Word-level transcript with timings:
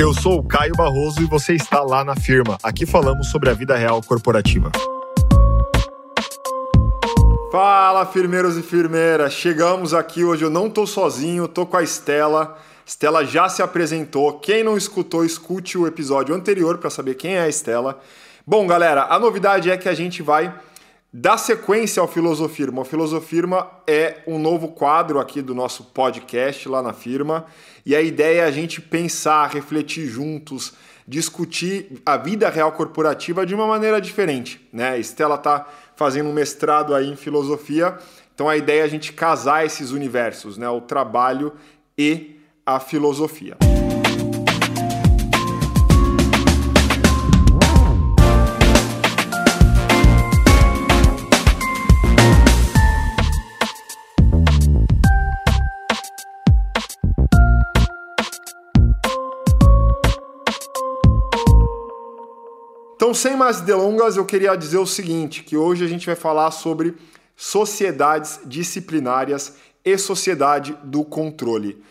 Eu 0.00 0.14
sou 0.14 0.38
o 0.38 0.42
Caio 0.42 0.72
Barroso 0.74 1.20
e 1.20 1.26
você 1.26 1.52
está 1.52 1.82
lá 1.82 2.02
na 2.02 2.16
firma. 2.16 2.56
Aqui 2.62 2.86
falamos 2.86 3.28
sobre 3.28 3.50
a 3.50 3.52
vida 3.52 3.76
real 3.76 4.00
corporativa. 4.02 4.72
Fala, 7.52 8.06
firmeiros 8.06 8.56
e 8.56 8.62
firmeiras. 8.62 9.34
Chegamos 9.34 9.92
aqui 9.92 10.24
hoje. 10.24 10.42
Eu 10.42 10.48
não 10.48 10.68
estou 10.68 10.86
sozinho, 10.86 11.44
estou 11.44 11.66
com 11.66 11.76
a 11.76 11.82
Estela. 11.82 12.56
Estela 12.86 13.26
já 13.26 13.46
se 13.50 13.60
apresentou. 13.60 14.38
Quem 14.38 14.64
não 14.64 14.74
escutou, 14.74 15.22
escute 15.22 15.76
o 15.76 15.86
episódio 15.86 16.34
anterior 16.34 16.78
para 16.78 16.88
saber 16.88 17.16
quem 17.16 17.34
é 17.34 17.42
a 17.42 17.48
Estela. 17.50 18.00
Bom, 18.46 18.66
galera, 18.66 19.04
a 19.10 19.18
novidade 19.18 19.70
é 19.70 19.76
que 19.76 19.86
a 19.86 19.92
gente 19.92 20.22
vai 20.22 20.50
dar 21.12 21.38
sequência 21.38 22.00
ao 22.00 22.08
Filosofirma. 22.08 22.82
O 22.82 22.84
Filosofirma 22.84 23.70
é 23.86 24.18
um 24.26 24.38
novo 24.38 24.68
quadro 24.68 25.18
aqui 25.18 25.42
do 25.42 25.54
nosso 25.54 25.84
podcast 25.84 26.68
lá 26.68 26.82
na 26.82 26.92
firma. 26.92 27.46
E 27.84 27.96
a 27.96 28.00
ideia 28.00 28.42
é 28.42 28.44
a 28.44 28.50
gente 28.50 28.80
pensar, 28.80 29.48
refletir 29.48 30.06
juntos, 30.06 30.74
discutir 31.06 32.00
a 32.06 32.16
vida 32.16 32.48
real 32.48 32.72
corporativa 32.72 33.44
de 33.44 33.54
uma 33.54 33.66
maneira 33.66 34.00
diferente. 34.00 34.60
Né? 34.72 34.90
A 34.90 34.98
Estela 34.98 35.34
está 35.34 35.66
fazendo 35.96 36.30
um 36.30 36.32
mestrado 36.32 36.94
aí 36.94 37.10
em 37.10 37.16
filosofia, 37.16 37.98
então 38.34 38.48
a 38.48 38.56
ideia 38.56 38.82
é 38.82 38.84
a 38.84 38.88
gente 38.88 39.12
casar 39.12 39.66
esses 39.66 39.90
universos, 39.90 40.56
né? 40.56 40.68
o 40.68 40.80
trabalho 40.80 41.52
e 41.98 42.36
a 42.64 42.78
filosofia. 42.78 43.56
Sem 63.20 63.36
mais 63.36 63.60
delongas, 63.60 64.16
eu 64.16 64.24
queria 64.24 64.56
dizer 64.56 64.78
o 64.78 64.86
seguinte, 64.86 65.44
que 65.44 65.54
hoje 65.54 65.84
a 65.84 65.86
gente 65.86 66.06
vai 66.06 66.16
falar 66.16 66.50
sobre 66.50 66.94
sociedades 67.36 68.40
disciplinárias 68.46 69.56
e 69.84 69.96
sociedade 69.98 70.76
do 70.82 71.04
controle. 71.04 71.82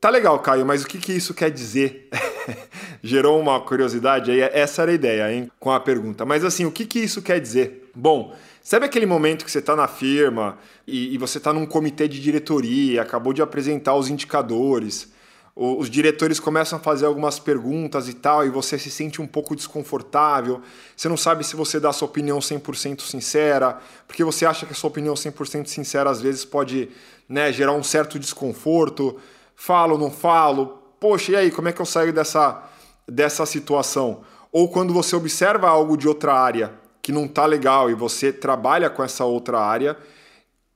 Tá 0.00 0.10
legal, 0.10 0.38
Caio, 0.38 0.64
mas 0.64 0.84
o 0.84 0.86
que, 0.86 0.98
que 0.98 1.12
isso 1.12 1.34
quer 1.34 1.50
dizer? 1.50 2.08
Gerou 3.02 3.40
uma 3.40 3.60
curiosidade 3.60 4.30
aí, 4.30 4.40
essa 4.40 4.82
era 4.82 4.92
a 4.92 4.94
ideia, 4.94 5.32
hein, 5.32 5.50
com 5.58 5.72
a 5.72 5.80
pergunta. 5.80 6.24
Mas 6.24 6.44
assim, 6.44 6.64
o 6.64 6.70
que, 6.70 6.86
que 6.86 7.00
isso 7.00 7.20
quer 7.20 7.40
dizer? 7.40 7.90
Bom, 7.92 8.32
sabe 8.62 8.86
aquele 8.86 9.06
momento 9.06 9.44
que 9.44 9.50
você 9.50 9.58
está 9.58 9.74
na 9.74 9.88
firma 9.88 10.56
e, 10.86 11.14
e 11.14 11.18
você 11.18 11.38
está 11.38 11.52
num 11.52 11.66
comitê 11.66 12.06
de 12.06 12.20
diretoria, 12.20 13.02
acabou 13.02 13.32
de 13.32 13.42
apresentar 13.42 13.96
os 13.96 14.08
indicadores, 14.08 15.12
os 15.56 15.88
diretores 15.88 16.40
começam 16.40 16.78
a 16.78 16.82
fazer 16.82 17.06
algumas 17.06 17.38
perguntas 17.38 18.08
e 18.08 18.14
tal, 18.14 18.44
e 18.44 18.50
você 18.50 18.76
se 18.76 18.90
sente 18.90 19.22
um 19.22 19.26
pouco 19.26 19.54
desconfortável, 19.54 20.60
você 20.96 21.08
não 21.08 21.16
sabe 21.16 21.44
se 21.44 21.54
você 21.54 21.78
dá 21.78 21.92
sua 21.92 22.08
opinião 22.08 22.40
100% 22.40 23.02
sincera, 23.02 23.78
porque 24.06 24.24
você 24.24 24.44
acha 24.44 24.66
que 24.66 24.72
a 24.72 24.74
sua 24.74 24.90
opinião 24.90 25.14
100% 25.14 25.66
sincera 25.66 26.10
às 26.10 26.20
vezes 26.20 26.44
pode 26.44 26.88
né, 27.28 27.52
gerar 27.52 27.72
um 27.72 27.84
certo 27.84 28.18
desconforto, 28.18 29.16
falo, 29.54 29.96
não 29.96 30.10
falo, 30.10 30.82
poxa, 30.98 31.32
e 31.32 31.36
aí, 31.36 31.50
como 31.52 31.68
é 31.68 31.72
que 31.72 31.80
eu 31.80 31.86
saio 31.86 32.12
dessa, 32.12 32.62
dessa 33.06 33.46
situação? 33.46 34.22
Ou 34.50 34.68
quando 34.68 34.92
você 34.92 35.14
observa 35.14 35.68
algo 35.68 35.96
de 35.96 36.08
outra 36.08 36.34
área 36.34 36.74
que 37.00 37.12
não 37.12 37.28
tá 37.28 37.46
legal 37.46 37.90
e 37.90 37.94
você 37.94 38.32
trabalha 38.32 38.90
com 38.90 39.04
essa 39.04 39.24
outra 39.24 39.60
área 39.60 39.96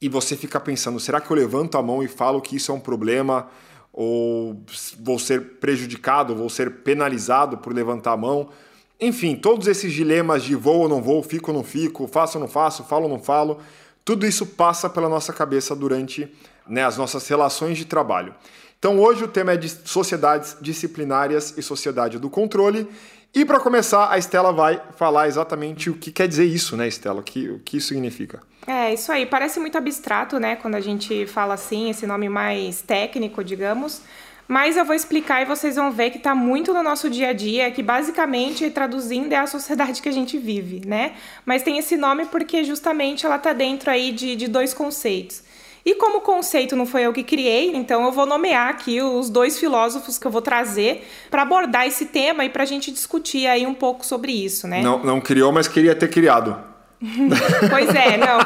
e 0.01 0.09
você 0.09 0.37
fica 0.37 0.61
pensando, 0.61 1.01
será 1.01 1.21
que 1.21 1.31
eu 1.31 1.37
levanto 1.37 1.77
a 1.77 1.83
mão 1.83 2.01
e 2.03 2.07
falo 2.07 2.41
que 2.41 2.55
isso 2.55 2.71
é 2.71 2.75
um 2.75 2.81
problema? 2.81 3.49
Ou 3.93 4.63
vou 5.01 5.19
ser 5.19 5.59
prejudicado, 5.59 6.35
vou 6.35 6.49
ser 6.49 6.83
penalizado 6.83 7.59
por 7.59 7.73
levantar 7.73 8.13
a 8.13 8.17
mão. 8.17 8.49
Enfim, 9.01 9.37
todos 9.37 9.67
esses 9.67 9.93
dilemas 9.93 10.43
de 10.43 10.55
vou 10.55 10.81
ou 10.81 10.89
não 10.89 11.03
vou, 11.03 11.23
fico 11.23 11.51
ou 11.51 11.57
não 11.57 11.65
fico, 11.65 12.07
faço 12.07 12.39
ou 12.39 12.43
não 12.43 12.49
faço, 12.49 12.85
falo 12.85 13.05
ou 13.05 13.09
não 13.09 13.19
falo, 13.19 13.59
tudo 14.05 14.27
isso 14.27 14.47
passa 14.47 14.89
pela 14.89 15.09
nossa 15.09 15.33
cabeça 15.33 15.75
durante 15.75 16.33
né, 16.67 16.85
as 16.85 16.97
nossas 16.97 17.27
relações 17.29 17.79
de 17.79 17.85
trabalho. 17.85 18.35
Então 18.79 19.01
hoje 19.01 19.25
o 19.25 19.29
tema 19.29 19.53
é 19.53 19.57
de 19.57 19.69
sociedades 19.69 20.57
disciplinárias 20.61 21.53
e 21.57 21.63
sociedade 21.63 22.19
do 22.19 22.31
controle. 22.31 22.89
E 23.35 23.45
para 23.45 23.61
começar, 23.61 24.11
a 24.11 24.19
Estela 24.19 24.53
vai 24.53 24.81
falar 24.97 25.29
exatamente 25.29 25.91
o 25.91 25.95
que 25.95 26.11
quer 26.11 26.27
dizer 26.27 26.45
isso, 26.45 26.77
né, 26.77 26.89
Estela? 26.89 27.21
O 27.21 27.23
que, 27.23 27.49
o 27.49 27.59
que 27.61 27.77
isso 27.77 27.89
significa. 27.89 28.41
É, 28.67 28.93
isso 28.93 29.13
aí. 29.13 29.27
Parece 29.27 29.61
muito 29.61 29.79
abstrato, 29.79 30.39
né, 30.39 30.57
quando 30.57 30.75
a 30.75 30.81
gente 30.81 31.27
fala 31.27 31.55
assim, 31.55 31.91
esse 31.91 32.07
nome 32.07 32.29
mais 32.29 32.83
técnico, 32.83 33.45
digamos. 33.45 34.03
Mas 34.49 34.79
eu 34.79 34.85
vou 34.85 34.95
explicar 34.95 35.43
e 35.43 35.45
vocês 35.45 35.77
vão 35.77 35.93
ver 35.93 36.09
que 36.09 36.17
está 36.17 36.35
muito 36.35 36.73
no 36.73 36.83
nosso 36.83 37.11
dia 37.11 37.29
a 37.29 37.33
dia, 37.35 37.71
que 37.71 37.83
basicamente, 37.83 38.71
traduzindo, 38.71 39.31
é 39.31 39.37
a 39.37 39.47
sociedade 39.47 40.01
que 40.01 40.09
a 40.09 40.13
gente 40.13 40.39
vive, 40.39 40.81
né? 40.87 41.13
Mas 41.45 41.63
tem 41.63 41.77
esse 41.77 41.99
nome 41.99 42.25
porque 42.25 42.65
justamente 42.65 43.27
ela 43.27 43.37
está 43.37 43.53
dentro 43.53 43.91
aí 43.91 44.11
de, 44.11 44.35
de 44.35 44.49
dois 44.49 44.73
conceitos. 44.73 45.43
E 45.89 45.95
como 45.95 46.19
o 46.19 46.21
conceito 46.21 46.77
não 46.77 46.85
foi 46.85 47.07
eu 47.07 47.15
que 47.15 47.23
criei, 47.23 47.75
então 47.75 48.05
eu 48.05 48.13
vou 48.13 48.27
nomear 48.27 48.69
aqui 48.69 49.01
os 49.01 49.31
dois 49.31 49.59
filósofos 49.59 50.19
que 50.19 50.27
eu 50.27 50.31
vou 50.31 50.43
trazer 50.43 51.03
para 51.31 51.41
abordar 51.41 51.87
esse 51.87 52.05
tema 52.05 52.45
e 52.45 52.51
para 52.51 52.63
a 52.63 52.67
gente 52.67 52.93
discutir 52.93 53.47
aí 53.47 53.67
um 53.67 53.73
pouco 53.73 54.05
sobre 54.05 54.31
isso, 54.31 54.69
né? 54.69 54.83
Não, 54.83 55.03
não 55.03 55.19
criou, 55.19 55.51
mas 55.51 55.67
queria 55.67 55.95
ter 55.95 56.09
criado. 56.09 56.63
pois 57.71 57.89
é, 57.95 58.17
não. 58.17 58.39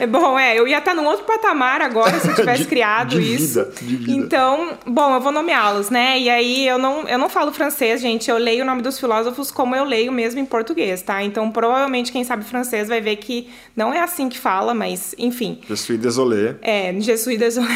É 0.00 0.06
bom, 0.06 0.38
é, 0.38 0.58
eu 0.58 0.66
ia 0.66 0.78
estar 0.78 0.94
num 0.94 1.04
outro 1.04 1.24
patamar 1.24 1.82
agora 1.82 2.18
se 2.18 2.28
eu 2.28 2.34
tivesse 2.34 2.64
criado 2.66 3.20
de 3.20 3.34
isso. 3.34 3.64
Vida, 3.64 3.72
de 3.80 3.96
vida. 3.96 4.12
Então, 4.12 4.78
bom, 4.86 5.14
eu 5.14 5.20
vou 5.20 5.30
nomeá-los, 5.30 5.90
né? 5.90 6.18
E 6.18 6.30
aí 6.30 6.66
eu 6.66 6.78
não, 6.78 7.06
eu 7.06 7.18
não 7.18 7.28
falo 7.28 7.52
francês, 7.52 8.00
gente. 8.00 8.30
Eu 8.30 8.38
leio 8.38 8.62
o 8.62 8.66
nome 8.66 8.80
dos 8.80 8.98
filósofos 8.98 9.50
como 9.50 9.76
eu 9.76 9.84
leio 9.84 10.10
mesmo 10.10 10.40
em 10.40 10.46
português, 10.46 11.02
tá? 11.02 11.22
Então, 11.22 11.50
provavelmente 11.50 12.10
quem 12.10 12.24
sabe 12.24 12.44
francês 12.44 12.88
vai 12.88 13.00
ver 13.00 13.16
que 13.16 13.50
não 13.76 13.92
é 13.92 14.00
assim 14.00 14.28
que 14.28 14.38
fala, 14.38 14.72
mas 14.72 15.14
enfim. 15.18 15.60
Je 15.68 15.76
suis 15.76 15.98
désolé. 15.98 16.56
É, 16.62 16.94
je 16.98 17.16
suis 17.18 17.38
désolé. 17.38 17.68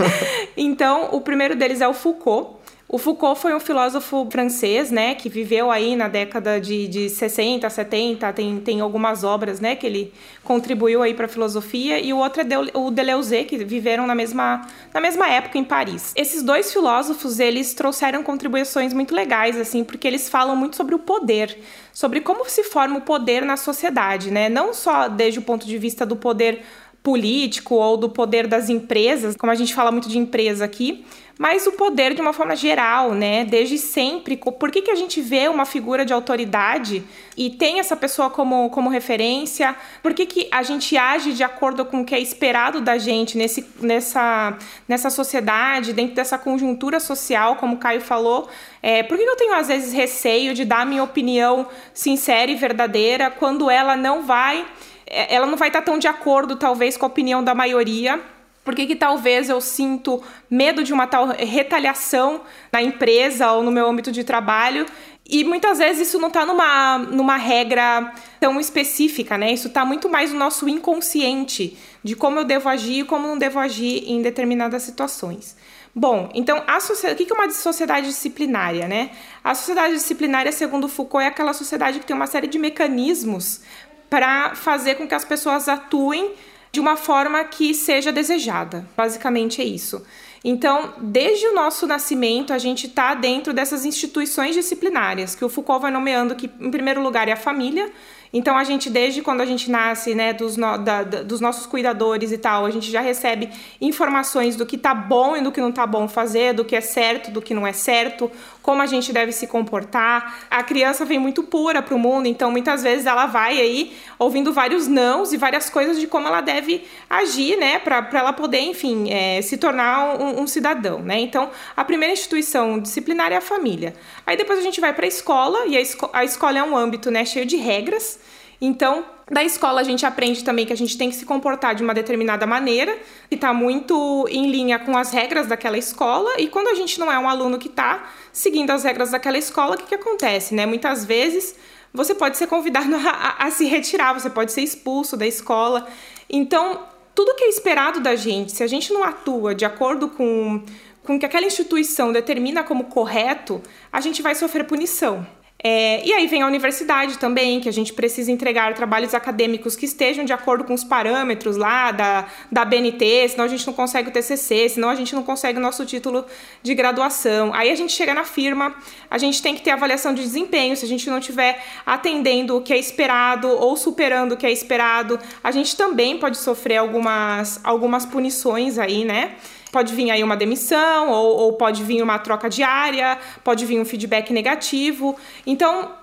então, 0.56 1.10
o 1.12 1.20
primeiro 1.20 1.54
deles 1.54 1.82
é 1.82 1.88
o 1.88 1.92
Foucault. 1.92 2.57
O 2.90 2.96
Foucault 2.96 3.38
foi 3.38 3.54
um 3.54 3.60
filósofo 3.60 4.26
francês, 4.32 4.90
né, 4.90 5.14
que 5.14 5.28
viveu 5.28 5.70
aí 5.70 5.94
na 5.94 6.08
década 6.08 6.58
de, 6.58 6.88
de 6.88 7.10
60, 7.10 7.68
70, 7.68 8.32
tem, 8.32 8.58
tem 8.60 8.80
algumas 8.80 9.22
obras, 9.22 9.60
né, 9.60 9.76
que 9.76 9.86
ele 9.86 10.10
contribuiu 10.42 11.02
aí 11.02 11.12
para 11.12 11.26
a 11.26 11.28
filosofia, 11.28 12.00
e 12.00 12.14
o 12.14 12.16
outro 12.16 12.40
é 12.40 12.46
o 12.72 12.90
Deleuze, 12.90 13.44
que 13.44 13.62
viveram 13.62 14.06
na 14.06 14.14
mesma, 14.14 14.66
na 14.94 15.02
mesma 15.02 15.28
época 15.28 15.58
em 15.58 15.64
Paris. 15.64 16.14
Esses 16.16 16.42
dois 16.42 16.72
filósofos, 16.72 17.38
eles 17.38 17.74
trouxeram 17.74 18.22
contribuições 18.22 18.94
muito 18.94 19.14
legais, 19.14 19.60
assim, 19.60 19.84
porque 19.84 20.08
eles 20.08 20.26
falam 20.30 20.56
muito 20.56 20.74
sobre 20.74 20.94
o 20.94 20.98
poder, 20.98 21.58
sobre 21.92 22.22
como 22.22 22.48
se 22.48 22.64
forma 22.64 22.96
o 22.96 23.02
poder 23.02 23.44
na 23.44 23.58
sociedade, 23.58 24.30
né, 24.30 24.48
não 24.48 24.72
só 24.72 25.08
desde 25.08 25.38
o 25.38 25.42
ponto 25.42 25.66
de 25.66 25.76
vista 25.76 26.06
do 26.06 26.16
poder 26.16 26.64
político 27.08 27.74
ou 27.74 27.96
do 27.96 28.10
poder 28.10 28.46
das 28.46 28.68
empresas, 28.68 29.34
como 29.34 29.50
a 29.50 29.54
gente 29.54 29.74
fala 29.74 29.90
muito 29.90 30.10
de 30.10 30.18
empresa 30.18 30.62
aqui, 30.66 31.06
mas 31.38 31.66
o 31.66 31.72
poder 31.72 32.12
de 32.12 32.20
uma 32.20 32.34
forma 32.34 32.54
geral, 32.54 33.14
né? 33.14 33.46
Desde 33.46 33.78
sempre. 33.78 34.36
Por 34.36 34.70
que, 34.70 34.82
que 34.82 34.90
a 34.90 34.94
gente 34.94 35.22
vê 35.22 35.48
uma 35.48 35.64
figura 35.64 36.04
de 36.04 36.12
autoridade 36.12 37.02
e 37.34 37.48
tem 37.48 37.78
essa 37.78 37.96
pessoa 37.96 38.28
como, 38.28 38.68
como 38.68 38.90
referência? 38.90 39.74
Por 40.02 40.12
que, 40.12 40.26
que 40.26 40.48
a 40.50 40.62
gente 40.62 40.98
age 40.98 41.32
de 41.32 41.42
acordo 41.42 41.82
com 41.86 42.02
o 42.02 42.04
que 42.04 42.14
é 42.14 42.20
esperado 42.20 42.82
da 42.82 42.98
gente 42.98 43.38
nesse, 43.38 43.64
nessa, 43.80 44.58
nessa 44.86 45.08
sociedade, 45.08 45.94
dentro 45.94 46.14
dessa 46.14 46.36
conjuntura 46.36 47.00
social, 47.00 47.56
como 47.56 47.76
o 47.76 47.78
Caio 47.78 48.02
falou? 48.02 48.50
É, 48.82 49.02
por 49.02 49.16
que, 49.16 49.24
que 49.24 49.30
eu 49.30 49.36
tenho, 49.36 49.54
às 49.54 49.68
vezes, 49.68 49.94
receio 49.94 50.52
de 50.52 50.66
dar 50.66 50.84
minha 50.84 51.02
opinião 51.02 51.68
sincera 51.94 52.50
e 52.50 52.54
verdadeira 52.54 53.30
quando 53.30 53.70
ela 53.70 53.96
não 53.96 54.24
vai. 54.24 54.66
É, 55.08 55.34
ela 55.34 55.46
não 55.46 55.56
vai 55.56 55.68
estar 55.68 55.82
tão 55.82 55.98
de 55.98 56.06
acordo, 56.06 56.56
talvez, 56.56 56.96
com 56.96 57.06
a 57.06 57.08
opinião 57.08 57.42
da 57.42 57.54
maioria 57.54 58.20
por 58.68 58.74
que, 58.74 58.94
talvez 58.94 59.48
eu 59.48 59.62
sinto 59.62 60.22
medo 60.50 60.84
de 60.84 60.92
uma 60.92 61.06
tal 61.06 61.28
retaliação 61.28 62.42
na 62.70 62.82
empresa 62.82 63.50
ou 63.50 63.62
no 63.62 63.70
meu 63.70 63.88
âmbito 63.88 64.12
de 64.12 64.22
trabalho? 64.22 64.84
E 65.26 65.42
muitas 65.42 65.78
vezes 65.78 66.08
isso 66.08 66.18
não 66.18 66.28
está 66.28 66.44
numa, 66.44 66.98
numa 66.98 67.38
regra 67.38 68.12
tão 68.38 68.60
específica, 68.60 69.38
né? 69.38 69.50
Isso 69.54 69.68
está 69.68 69.86
muito 69.86 70.10
mais 70.10 70.34
no 70.34 70.38
nosso 70.38 70.68
inconsciente 70.68 71.78
de 72.04 72.14
como 72.14 72.40
eu 72.40 72.44
devo 72.44 72.68
agir 72.68 73.00
e 73.00 73.04
como 73.04 73.26
não 73.26 73.38
devo 73.38 73.58
agir 73.58 74.04
em 74.06 74.20
determinadas 74.20 74.82
situações. 74.82 75.56
Bom, 75.94 76.28
então 76.34 76.62
a 76.66 76.76
o 76.76 77.16
que 77.16 77.32
é 77.32 77.34
uma 77.34 77.50
sociedade 77.50 78.06
disciplinária, 78.06 78.86
né? 78.86 79.10
A 79.42 79.54
sociedade 79.54 79.94
disciplinária, 79.94 80.52
segundo 80.52 80.88
Foucault, 80.88 81.24
é 81.24 81.28
aquela 81.28 81.54
sociedade 81.54 82.00
que 82.00 82.06
tem 82.06 82.14
uma 82.14 82.26
série 82.26 82.46
de 82.46 82.58
mecanismos 82.58 83.62
para 84.08 84.54
fazer 84.54 84.94
com 84.96 85.06
que 85.06 85.14
as 85.14 85.24
pessoas 85.24 85.68
atuem 85.68 86.32
de 86.70 86.80
uma 86.80 86.96
forma 86.96 87.42
que 87.44 87.72
seja 87.74 88.12
desejada. 88.12 88.86
Basicamente 88.96 89.60
é 89.60 89.64
isso. 89.64 90.02
Então, 90.44 90.94
desde 90.98 91.46
o 91.46 91.54
nosso 91.54 91.86
nascimento, 91.86 92.52
a 92.52 92.58
gente 92.58 92.86
está 92.86 93.14
dentro 93.14 93.52
dessas 93.52 93.84
instituições 93.84 94.54
disciplinárias, 94.54 95.34
que 95.34 95.44
o 95.44 95.48
Foucault 95.48 95.82
vai 95.82 95.90
nomeando 95.90 96.36
que, 96.36 96.48
em 96.60 96.70
primeiro 96.70 97.02
lugar, 97.02 97.28
é 97.28 97.32
a 97.32 97.36
família, 97.36 97.90
Então 98.32 98.56
a 98.58 98.64
gente, 98.64 98.90
desde 98.90 99.22
quando 99.22 99.40
a 99.40 99.46
gente 99.46 99.70
nasce, 99.70 100.14
né, 100.14 100.32
dos, 100.32 100.56
no, 100.56 100.76
da, 100.78 101.02
da, 101.02 101.22
dos 101.22 101.40
nossos 101.40 101.66
cuidadores 101.66 102.30
e 102.30 102.38
tal, 102.38 102.66
a 102.66 102.70
gente 102.70 102.90
já 102.90 103.00
recebe 103.00 103.48
informações 103.80 104.54
do 104.54 104.66
que 104.66 104.76
tá 104.76 104.94
bom 104.94 105.36
e 105.36 105.40
do 105.40 105.50
que 105.50 105.60
não 105.60 105.72
tá 105.72 105.86
bom 105.86 106.06
fazer, 106.06 106.52
do 106.52 106.64
que 106.64 106.76
é 106.76 106.80
certo, 106.80 107.30
do 107.30 107.40
que 107.40 107.54
não 107.54 107.66
é 107.66 107.72
certo, 107.72 108.30
como 108.68 108.82
a 108.82 108.86
gente 108.86 109.14
deve 109.14 109.32
se 109.32 109.46
comportar. 109.46 110.40
A 110.50 110.62
criança 110.62 111.02
vem 111.06 111.18
muito 111.18 111.42
pura 111.42 111.80
para 111.80 111.94
o 111.94 111.98
mundo, 111.98 112.26
então 112.26 112.50
muitas 112.50 112.82
vezes 112.82 113.06
ela 113.06 113.24
vai 113.24 113.58
aí 113.58 113.96
ouvindo 114.18 114.52
vários 114.52 114.86
nãos 114.86 115.32
e 115.32 115.38
várias 115.38 115.70
coisas 115.70 115.98
de 115.98 116.06
como 116.06 116.28
ela 116.28 116.42
deve 116.42 116.84
agir, 117.08 117.56
né, 117.56 117.78
para 117.78 118.06
ela 118.12 118.34
poder, 118.34 118.60
enfim, 118.60 119.10
é, 119.10 119.40
se 119.40 119.56
tornar 119.56 120.20
um, 120.20 120.42
um 120.42 120.46
cidadão, 120.46 120.98
né? 120.98 121.18
Então 121.18 121.50
a 121.74 121.82
primeira 121.82 122.12
instituição 122.12 122.78
disciplinar 122.78 123.32
é 123.32 123.36
a 123.36 123.40
família. 123.40 123.94
Aí 124.26 124.36
depois 124.36 124.58
a 124.58 124.62
gente 124.62 124.82
vai 124.82 124.92
para 124.92 125.06
a 125.06 125.08
escola 125.08 125.64
e 125.66 125.74
a, 125.74 125.80
esco 125.80 126.10
a 126.12 126.22
escola 126.22 126.58
é 126.58 126.62
um 126.62 126.76
âmbito, 126.76 127.10
né, 127.10 127.24
cheio 127.24 127.46
de 127.46 127.56
regras. 127.56 128.20
Então, 128.60 129.02
da 129.30 129.44
escola 129.44 129.80
a 129.80 129.84
gente 129.84 130.06
aprende 130.06 130.42
também 130.42 130.64
que 130.64 130.72
a 130.72 130.76
gente 130.76 130.96
tem 130.96 131.10
que 131.10 131.16
se 131.16 131.26
comportar 131.26 131.74
de 131.74 131.82
uma 131.82 131.92
determinada 131.92 132.46
maneira, 132.46 132.96
que 133.28 133.34
está 133.34 133.52
muito 133.52 134.26
em 134.30 134.50
linha 134.50 134.78
com 134.78 134.96
as 134.96 135.10
regras 135.10 135.46
daquela 135.46 135.76
escola, 135.76 136.40
e 136.40 136.48
quando 136.48 136.68
a 136.68 136.74
gente 136.74 136.98
não 136.98 137.12
é 137.12 137.18
um 137.18 137.28
aluno 137.28 137.58
que 137.58 137.68
está 137.68 138.10
seguindo 138.32 138.70
as 138.70 138.84
regras 138.84 139.10
daquela 139.10 139.36
escola, 139.36 139.74
o 139.74 139.78
que, 139.78 139.86
que 139.86 139.94
acontece? 139.94 140.54
Né? 140.54 140.64
Muitas 140.64 141.04
vezes 141.04 141.54
você 141.92 142.14
pode 142.14 142.38
ser 142.38 142.46
convidado 142.46 142.94
a, 142.96 143.10
a, 143.10 143.46
a 143.46 143.50
se 143.50 143.66
retirar, 143.66 144.14
você 144.14 144.30
pode 144.30 144.52
ser 144.52 144.62
expulso 144.62 145.16
da 145.16 145.26
escola. 145.26 145.86
Então, 146.30 146.86
tudo 147.14 147.34
que 147.34 147.44
é 147.44 147.48
esperado 147.48 148.00
da 148.00 148.16
gente, 148.16 148.52
se 148.52 148.62
a 148.62 148.66
gente 148.66 148.92
não 148.92 149.04
atua 149.04 149.54
de 149.54 149.64
acordo 149.64 150.08
com, 150.08 150.62
com 151.02 151.16
o 151.16 151.18
que 151.18 151.26
aquela 151.26 151.46
instituição 151.46 152.12
determina 152.12 152.64
como 152.64 152.84
correto, 152.84 153.60
a 153.92 154.00
gente 154.00 154.22
vai 154.22 154.34
sofrer 154.34 154.64
punição. 154.64 155.26
É, 155.60 156.06
e 156.06 156.12
aí 156.12 156.28
vem 156.28 156.42
a 156.42 156.46
universidade 156.46 157.18
também, 157.18 157.58
que 157.58 157.68
a 157.68 157.72
gente 157.72 157.92
precisa 157.92 158.30
entregar 158.30 158.72
trabalhos 158.74 159.12
acadêmicos 159.12 159.74
que 159.74 159.86
estejam 159.86 160.24
de 160.24 160.32
acordo 160.32 160.62
com 160.62 160.72
os 160.72 160.84
parâmetros 160.84 161.56
lá 161.56 161.90
da, 161.90 162.26
da 162.50 162.64
BNT, 162.64 163.30
senão 163.30 163.44
a 163.44 163.48
gente 163.48 163.66
não 163.66 163.74
consegue 163.74 164.08
o 164.08 164.12
TCC, 164.12 164.68
senão 164.68 164.88
a 164.88 164.94
gente 164.94 165.16
não 165.16 165.24
consegue 165.24 165.58
o 165.58 165.60
nosso 165.60 165.84
título 165.84 166.24
de 166.62 166.74
graduação. 166.74 167.52
Aí 167.52 167.72
a 167.72 167.74
gente 167.74 167.92
chega 167.92 168.14
na 168.14 168.22
firma, 168.22 168.72
a 169.10 169.18
gente 169.18 169.42
tem 169.42 169.56
que 169.56 169.60
ter 169.60 169.70
avaliação 169.72 170.14
de 170.14 170.22
desempenho, 170.22 170.76
se 170.76 170.84
a 170.84 170.88
gente 170.88 171.10
não 171.10 171.18
estiver 171.18 171.60
atendendo 171.84 172.56
o 172.56 172.62
que 172.62 172.72
é 172.72 172.78
esperado 172.78 173.48
ou 173.48 173.76
superando 173.76 174.32
o 174.32 174.36
que 174.36 174.46
é 174.46 174.52
esperado, 174.52 175.18
a 175.42 175.50
gente 175.50 175.76
também 175.76 176.18
pode 176.18 176.38
sofrer 176.38 176.76
algumas, 176.76 177.58
algumas 177.64 178.06
punições 178.06 178.78
aí, 178.78 179.04
né? 179.04 179.34
Pode 179.70 179.94
vir 179.94 180.10
aí 180.10 180.22
uma 180.22 180.36
demissão, 180.36 181.10
ou, 181.10 181.36
ou 181.36 181.52
pode 181.54 181.82
vir 181.84 182.02
uma 182.02 182.18
troca 182.18 182.48
diária, 182.48 183.18
pode 183.44 183.66
vir 183.66 183.80
um 183.80 183.84
feedback 183.84 184.32
negativo. 184.32 185.16
Então, 185.46 185.94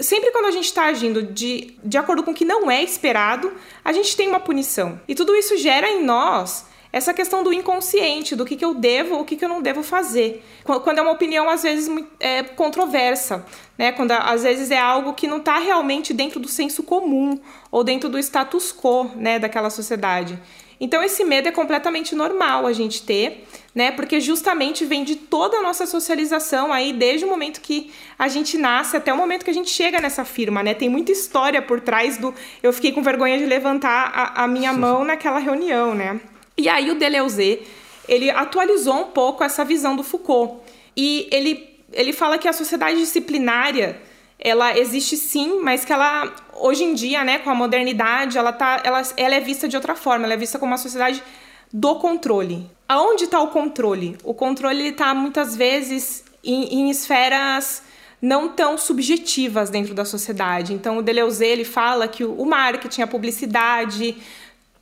sempre 0.00 0.30
quando 0.30 0.46
a 0.46 0.50
gente 0.50 0.66
está 0.66 0.86
agindo 0.86 1.22
de, 1.22 1.76
de 1.82 1.98
acordo 1.98 2.22
com 2.22 2.30
o 2.30 2.34
que 2.34 2.44
não 2.44 2.70
é 2.70 2.82
esperado, 2.82 3.52
a 3.84 3.92
gente 3.92 4.16
tem 4.16 4.28
uma 4.28 4.40
punição. 4.40 5.00
E 5.08 5.14
tudo 5.14 5.34
isso 5.34 5.56
gera 5.56 5.88
em 5.88 6.04
nós 6.04 6.66
essa 6.92 7.12
questão 7.12 7.42
do 7.42 7.52
inconsciente, 7.52 8.34
do 8.34 8.44
que, 8.44 8.56
que 8.56 8.64
eu 8.64 8.72
devo, 8.72 9.18
o 9.18 9.24
que, 9.24 9.36
que 9.36 9.44
eu 9.44 9.48
não 9.50 9.60
devo 9.60 9.82
fazer. 9.82 10.42
Quando 10.64 10.98
é 10.98 11.02
uma 11.02 11.10
opinião, 11.10 11.46
às 11.46 11.62
vezes, 11.62 11.90
é 12.18 12.42
controversa, 12.42 13.44
né? 13.76 13.92
Quando 13.92 14.12
às 14.12 14.44
vezes 14.44 14.70
é 14.70 14.78
algo 14.78 15.12
que 15.12 15.26
não 15.26 15.36
está 15.36 15.58
realmente 15.58 16.14
dentro 16.14 16.40
do 16.40 16.48
senso 16.48 16.82
comum 16.82 17.38
ou 17.70 17.84
dentro 17.84 18.08
do 18.08 18.18
status 18.18 18.72
quo, 18.72 19.10
né, 19.14 19.38
daquela 19.38 19.68
sociedade. 19.68 20.38
Então 20.80 21.02
esse 21.02 21.24
medo 21.24 21.48
é 21.48 21.52
completamente 21.52 22.14
normal 22.14 22.66
a 22.66 22.72
gente 22.72 23.02
ter, 23.02 23.46
né? 23.74 23.90
Porque 23.90 24.20
justamente 24.20 24.84
vem 24.84 25.04
de 25.04 25.16
toda 25.16 25.58
a 25.58 25.62
nossa 25.62 25.86
socialização 25.86 26.72
aí, 26.72 26.92
desde 26.92 27.24
o 27.24 27.28
momento 27.28 27.60
que 27.60 27.90
a 28.18 28.28
gente 28.28 28.58
nasce 28.58 28.96
até 28.96 29.12
o 29.12 29.16
momento 29.16 29.44
que 29.44 29.50
a 29.50 29.54
gente 29.54 29.70
chega 29.70 30.00
nessa 30.00 30.24
firma, 30.24 30.62
né? 30.62 30.74
Tem 30.74 30.88
muita 30.88 31.12
história 31.12 31.62
por 31.62 31.80
trás 31.80 32.18
do. 32.18 32.34
Eu 32.62 32.72
fiquei 32.72 32.92
com 32.92 33.02
vergonha 33.02 33.38
de 33.38 33.46
levantar 33.46 34.12
a, 34.14 34.44
a 34.44 34.48
minha 34.48 34.72
mão 34.72 35.04
naquela 35.04 35.38
reunião, 35.38 35.94
né? 35.94 36.20
E 36.58 36.68
aí 36.68 36.90
o 36.90 36.94
Deleuze, 36.94 37.62
ele 38.08 38.30
atualizou 38.30 39.00
um 39.00 39.10
pouco 39.10 39.42
essa 39.44 39.64
visão 39.64 39.96
do 39.96 40.02
Foucault. 40.02 40.62
E 40.96 41.28
ele, 41.30 41.68
ele 41.92 42.12
fala 42.12 42.38
que 42.38 42.48
a 42.48 42.52
sociedade 42.52 42.98
disciplinária 42.98 44.00
ela 44.38 44.78
existe 44.78 45.16
sim, 45.16 45.60
mas 45.62 45.84
que 45.84 45.92
ela 45.92 46.32
hoje 46.60 46.84
em 46.84 46.94
dia, 46.94 47.24
né, 47.24 47.38
com 47.38 47.50
a 47.50 47.54
modernidade, 47.54 48.38
ela 48.38 48.52
tá, 48.52 48.80
ela, 48.84 49.02
ela 49.16 49.34
é 49.34 49.40
vista 49.40 49.68
de 49.68 49.76
outra 49.76 49.94
forma, 49.94 50.24
ela 50.24 50.34
é 50.34 50.36
vista 50.36 50.58
como 50.58 50.72
uma 50.72 50.78
sociedade 50.78 51.22
do 51.72 51.96
controle. 51.96 52.68
Aonde 52.88 53.24
está 53.24 53.40
o 53.40 53.48
controle? 53.48 54.16
O 54.22 54.32
controle 54.32 54.88
está 54.88 55.14
muitas 55.14 55.56
vezes 55.56 56.24
em, 56.42 56.80
em, 56.80 56.90
esferas 56.90 57.82
não 58.22 58.48
tão 58.48 58.78
subjetivas 58.78 59.68
dentro 59.70 59.92
da 59.94 60.04
sociedade. 60.04 60.72
Então 60.72 60.98
o 60.98 61.02
Deleuze 61.02 61.44
ele 61.44 61.64
fala 61.64 62.08
que 62.08 62.24
o, 62.24 62.44
marketing, 62.44 63.02
a 63.02 63.06
publicidade, 63.06 64.16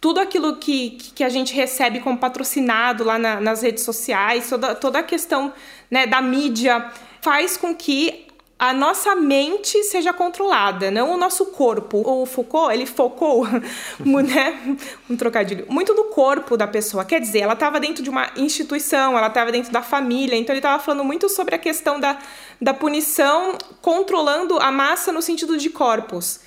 tudo 0.00 0.20
aquilo 0.20 0.56
que, 0.56 0.90
que 1.14 1.24
a 1.24 1.28
gente 1.28 1.54
recebe 1.54 2.00
como 2.00 2.18
patrocinado 2.18 3.02
lá 3.02 3.18
na, 3.18 3.40
nas 3.40 3.62
redes 3.62 3.82
sociais, 3.82 4.48
toda, 4.48 4.74
toda 4.74 4.98
a 4.98 5.02
questão 5.02 5.52
né, 5.90 6.06
da 6.06 6.20
mídia 6.20 6.90
faz 7.20 7.56
com 7.56 7.74
que 7.74 8.23
a 8.68 8.72
nossa 8.72 9.14
mente 9.14 9.82
seja 9.84 10.10
controlada, 10.10 10.90
não 10.90 11.12
o 11.12 11.16
nosso 11.18 11.46
corpo. 11.46 12.02
O 12.04 12.24
Foucault, 12.24 12.72
ele 12.72 12.86
focou, 12.86 13.46
né, 14.00 14.78
um 15.08 15.16
trocadilho, 15.16 15.66
muito 15.68 15.92
no 15.92 16.04
corpo 16.04 16.56
da 16.56 16.66
pessoa. 16.66 17.04
Quer 17.04 17.20
dizer, 17.20 17.40
ela 17.40 17.52
estava 17.52 17.78
dentro 17.78 18.02
de 18.02 18.08
uma 18.08 18.30
instituição, 18.36 19.18
ela 19.18 19.26
estava 19.26 19.52
dentro 19.52 19.70
da 19.70 19.82
família, 19.82 20.34
então 20.34 20.54
ele 20.54 20.60
estava 20.60 20.82
falando 20.82 21.04
muito 21.04 21.28
sobre 21.28 21.54
a 21.54 21.58
questão 21.58 22.00
da, 22.00 22.18
da 22.58 22.72
punição 22.72 23.58
controlando 23.82 24.58
a 24.58 24.72
massa 24.72 25.12
no 25.12 25.20
sentido 25.20 25.58
de 25.58 25.68
corpos. 25.68 26.40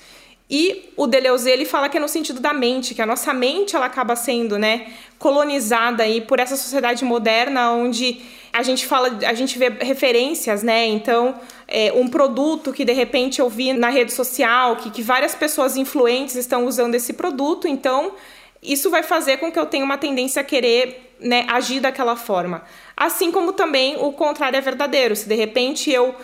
E 0.50 0.94
o 0.96 1.06
Deleuze 1.06 1.52
ele 1.52 1.66
fala 1.66 1.90
que 1.90 1.98
é 1.98 2.00
no 2.00 2.08
sentido 2.08 2.40
da 2.40 2.54
mente, 2.54 2.96
que 2.96 3.02
a 3.02 3.06
nossa 3.06 3.34
mente 3.34 3.76
ela 3.76 3.86
acaba 3.86 4.16
sendo, 4.16 4.58
né, 4.58 4.88
colonizada 5.20 6.04
aí 6.04 6.22
por 6.22 6.40
essa 6.40 6.56
sociedade 6.56 7.04
moderna 7.04 7.72
onde 7.72 8.22
a 8.58 8.64
gente 8.64 8.88
fala, 8.88 9.20
a 9.24 9.34
gente 9.36 9.58
vê 9.60 9.70
referências, 9.70 10.64
né? 10.64 10.88
Então, 10.88 11.40
é, 11.68 11.94
um 11.94 12.08
produto 12.08 12.74
que 12.74 12.84
de 12.84 12.92
repente 12.92 13.40
eu 13.40 13.48
vi 13.48 13.72
na 13.72 13.90
rede 13.90 14.12
social, 14.12 14.78
que, 14.78 14.90
que 14.90 15.04
várias 15.04 15.36
pessoas 15.36 15.78
influentes 15.78 16.36
estão 16.36 16.66
usando 16.66 16.96
esse 16.96 17.14
produto, 17.14 17.68
então 17.68 18.14
isso 18.64 18.90
vai 18.90 19.04
fazer 19.04 19.38
com 19.38 19.52
que 19.52 19.60
eu 19.60 19.68
tenha 19.68 19.86
uma 19.86 19.98
tendência 19.98 20.42
a 20.42 20.44
querer 20.44 21.14
né, 21.20 21.46
agir 21.48 21.80
daquela 21.80 22.16
forma. 22.16 22.64
Assim 22.96 23.32
como 23.32 23.54
também 23.54 23.96
o 24.00 24.12
contrário 24.12 24.58
é 24.58 24.62
verdadeiro. 24.62 25.16
Se 25.16 25.30
de 25.30 25.36
repente 25.36 25.92
eu 25.92 26.16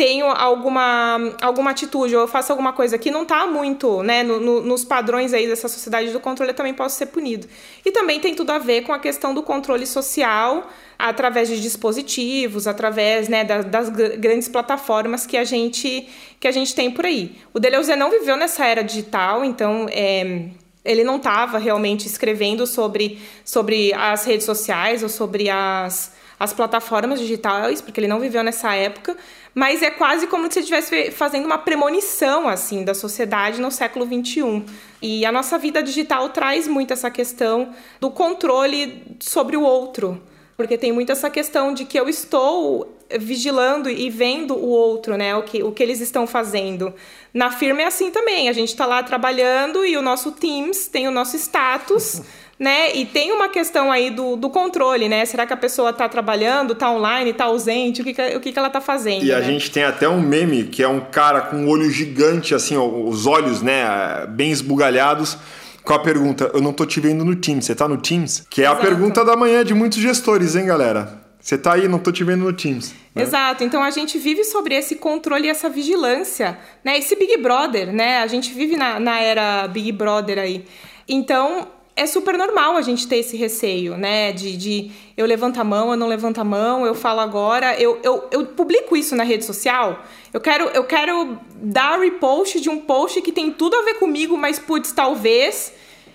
tenho 0.00 0.24
alguma, 0.24 1.34
alguma 1.42 1.72
atitude 1.72 2.16
ou 2.16 2.22
eu 2.22 2.26
faço 2.26 2.50
alguma 2.50 2.72
coisa 2.72 2.96
que 2.96 3.10
não 3.10 3.24
está 3.24 3.46
muito 3.46 4.02
né, 4.02 4.22
no, 4.22 4.40
no, 4.40 4.62
nos 4.62 4.82
padrões 4.82 5.34
aí 5.34 5.46
dessa 5.46 5.68
sociedade 5.68 6.10
do 6.10 6.18
controle, 6.18 6.52
eu 6.52 6.56
também 6.56 6.72
posso 6.72 6.96
ser 6.96 7.04
punido. 7.04 7.46
E 7.84 7.92
também 7.92 8.18
tem 8.18 8.34
tudo 8.34 8.48
a 8.48 8.56
ver 8.56 8.80
com 8.80 8.94
a 8.94 8.98
questão 8.98 9.34
do 9.34 9.42
controle 9.42 9.86
social 9.86 10.66
através 10.98 11.50
de 11.50 11.60
dispositivos, 11.60 12.66
através 12.66 13.28
né, 13.28 13.44
das, 13.44 13.66
das 13.66 13.90
grandes 13.90 14.48
plataformas 14.48 15.26
que 15.26 15.36
a 15.36 15.44
gente 15.44 16.08
que 16.40 16.48
a 16.48 16.50
gente 16.50 16.74
tem 16.74 16.90
por 16.90 17.04
aí. 17.04 17.36
O 17.52 17.60
Deleuze 17.60 17.94
não 17.94 18.10
viveu 18.10 18.38
nessa 18.38 18.64
era 18.64 18.82
digital, 18.82 19.44
então 19.44 19.86
é, 19.90 20.46
ele 20.82 21.04
não 21.04 21.16
estava 21.16 21.58
realmente 21.58 22.06
escrevendo 22.06 22.66
sobre, 22.66 23.20
sobre 23.44 23.92
as 23.92 24.24
redes 24.24 24.46
sociais 24.46 25.02
ou 25.02 25.10
sobre 25.10 25.50
as, 25.50 26.14
as 26.40 26.54
plataformas 26.54 27.20
digitais, 27.20 27.82
porque 27.82 28.00
ele 28.00 28.08
não 28.08 28.18
viveu 28.18 28.42
nessa 28.42 28.74
época, 28.74 29.14
mas 29.54 29.82
é 29.82 29.90
quase 29.90 30.26
como 30.26 30.50
se 30.50 30.58
ele 30.58 30.64
estivesse 30.64 31.10
fazendo 31.10 31.46
uma 31.46 31.58
premonição 31.58 32.48
assim 32.48 32.84
da 32.84 32.94
sociedade 32.94 33.60
no 33.60 33.70
século 33.70 34.06
XXI. 34.06 34.64
E 35.02 35.24
a 35.24 35.32
nossa 35.32 35.58
vida 35.58 35.82
digital 35.82 36.28
traz 36.28 36.68
muito 36.68 36.92
essa 36.92 37.10
questão 37.10 37.70
do 38.00 38.10
controle 38.10 39.02
sobre 39.20 39.56
o 39.56 39.62
outro, 39.62 40.20
porque 40.56 40.78
tem 40.78 40.92
muito 40.92 41.10
essa 41.10 41.30
questão 41.30 41.74
de 41.74 41.84
que 41.84 41.98
eu 41.98 42.08
estou 42.08 42.96
vigilando 43.18 43.90
e 43.90 44.08
vendo 44.08 44.54
o 44.54 44.68
outro, 44.68 45.16
né? 45.16 45.34
O 45.34 45.42
que, 45.42 45.62
o 45.62 45.72
que 45.72 45.82
eles 45.82 46.00
estão 46.00 46.26
fazendo. 46.26 46.94
Na 47.34 47.50
firma 47.50 47.82
é 47.82 47.86
assim 47.86 48.10
também. 48.10 48.48
A 48.48 48.52
gente 48.52 48.68
está 48.68 48.86
lá 48.86 49.02
trabalhando 49.02 49.84
e 49.84 49.96
o 49.96 50.02
nosso 50.02 50.32
Teams 50.32 50.86
tem 50.86 51.08
o 51.08 51.10
nosso 51.10 51.36
status. 51.36 52.22
Né? 52.60 52.94
E 52.94 53.06
tem 53.06 53.32
uma 53.32 53.48
questão 53.48 53.90
aí 53.90 54.10
do, 54.10 54.36
do 54.36 54.50
controle, 54.50 55.08
né? 55.08 55.24
Será 55.24 55.46
que 55.46 55.52
a 55.54 55.56
pessoa 55.56 55.88
está 55.90 56.06
trabalhando, 56.06 56.74
está 56.74 56.90
online, 56.90 57.30
está 57.30 57.46
ausente? 57.46 58.02
O 58.02 58.04
que, 58.04 58.12
que, 58.12 58.36
o 58.36 58.40
que, 58.40 58.52
que 58.52 58.58
ela 58.58 58.68
está 58.68 58.82
fazendo? 58.82 59.24
E 59.24 59.28
né? 59.28 59.34
a 59.34 59.40
gente 59.40 59.70
tem 59.70 59.82
até 59.82 60.06
um 60.06 60.20
meme 60.20 60.64
que 60.64 60.82
é 60.82 60.88
um 60.88 61.00
cara 61.00 61.40
com 61.40 61.56
um 61.56 61.68
olho 61.70 61.90
gigante, 61.90 62.54
assim, 62.54 62.76
os 62.76 63.26
olhos, 63.26 63.62
né, 63.62 64.26
bem 64.28 64.50
esbugalhados 64.50 65.38
com 65.82 65.94
a 65.94 65.98
pergunta: 65.98 66.50
Eu 66.52 66.60
não 66.60 66.74
tô 66.74 66.84
te 66.84 67.00
vendo 67.00 67.24
no 67.24 67.34
Teams, 67.34 67.64
você 67.64 67.74
tá 67.74 67.88
no 67.88 67.96
Teams? 67.96 68.46
Que 68.50 68.60
é 68.60 68.64
Exato. 68.64 68.82
a 68.82 68.84
pergunta 68.84 69.24
da 69.24 69.34
manhã 69.34 69.64
de 69.64 69.72
muitos 69.72 69.98
gestores, 69.98 70.54
hein, 70.54 70.66
galera? 70.66 71.18
Você 71.40 71.56
tá 71.56 71.72
aí, 71.72 71.88
não 71.88 71.98
tô 71.98 72.12
te 72.12 72.22
vendo 72.22 72.44
no 72.44 72.52
Teams. 72.52 72.94
Né? 73.14 73.22
Exato. 73.22 73.64
Então 73.64 73.82
a 73.82 73.90
gente 73.90 74.18
vive 74.18 74.44
sobre 74.44 74.74
esse 74.74 74.96
controle 74.96 75.46
e 75.46 75.48
essa 75.48 75.70
vigilância, 75.70 76.58
né? 76.84 76.98
Esse 76.98 77.16
Big 77.16 77.38
Brother, 77.38 77.90
né? 77.90 78.18
A 78.18 78.26
gente 78.26 78.52
vive 78.52 78.76
na, 78.76 79.00
na 79.00 79.18
era 79.18 79.66
Big 79.66 79.90
Brother 79.92 80.38
aí. 80.38 80.66
Então, 81.08 81.66
é 81.96 82.06
super 82.06 82.36
normal 82.36 82.76
a 82.76 82.82
gente 82.82 83.06
ter 83.06 83.16
esse 83.16 83.36
receio, 83.36 83.96
né? 83.96 84.32
De, 84.32 84.56
de 84.56 84.90
eu 85.16 85.26
levanto 85.26 85.60
a 85.60 85.64
mão, 85.64 85.90
eu 85.90 85.96
não 85.96 86.06
levanto 86.06 86.40
a 86.40 86.44
mão, 86.44 86.86
eu 86.86 86.94
falo 86.94 87.20
agora, 87.20 87.78
eu, 87.80 87.98
eu, 88.02 88.28
eu 88.30 88.46
publico 88.46 88.96
isso 88.96 89.14
na 89.14 89.24
rede 89.24 89.44
social. 89.44 90.04
Eu 90.32 90.40
quero, 90.40 90.64
eu 90.68 90.84
quero 90.84 91.38
dar 91.56 91.98
repost 91.98 92.60
de 92.60 92.70
um 92.70 92.80
post 92.80 93.20
que 93.20 93.32
tem 93.32 93.52
tudo 93.52 93.76
a 93.76 93.82
ver 93.82 93.94
comigo, 93.94 94.36
mas 94.36 94.58
putz, 94.58 94.92
talvez 94.92 95.72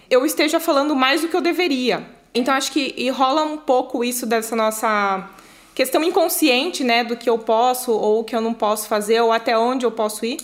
eu 0.09 0.25
esteja 0.25 0.59
falando 0.59 0.95
mais 0.95 1.21
do 1.21 1.27
que 1.27 1.35
eu 1.35 1.41
deveria. 1.41 2.05
Então 2.33 2.53
acho 2.53 2.71
que 2.71 3.09
rola 3.09 3.43
um 3.43 3.57
pouco 3.57 4.03
isso 4.03 4.25
dessa 4.25 4.55
nossa 4.55 5.29
questão 5.73 6.03
inconsciente, 6.03 6.83
né, 6.83 7.03
do 7.03 7.17
que 7.17 7.29
eu 7.29 7.37
posso 7.37 7.91
ou 7.91 8.21
o 8.21 8.23
que 8.23 8.35
eu 8.35 8.41
não 8.41 8.53
posso 8.53 8.87
fazer 8.87 9.19
ou 9.21 9.31
até 9.31 9.57
onde 9.57 9.85
eu 9.85 9.91
posso 9.91 10.25
ir 10.25 10.37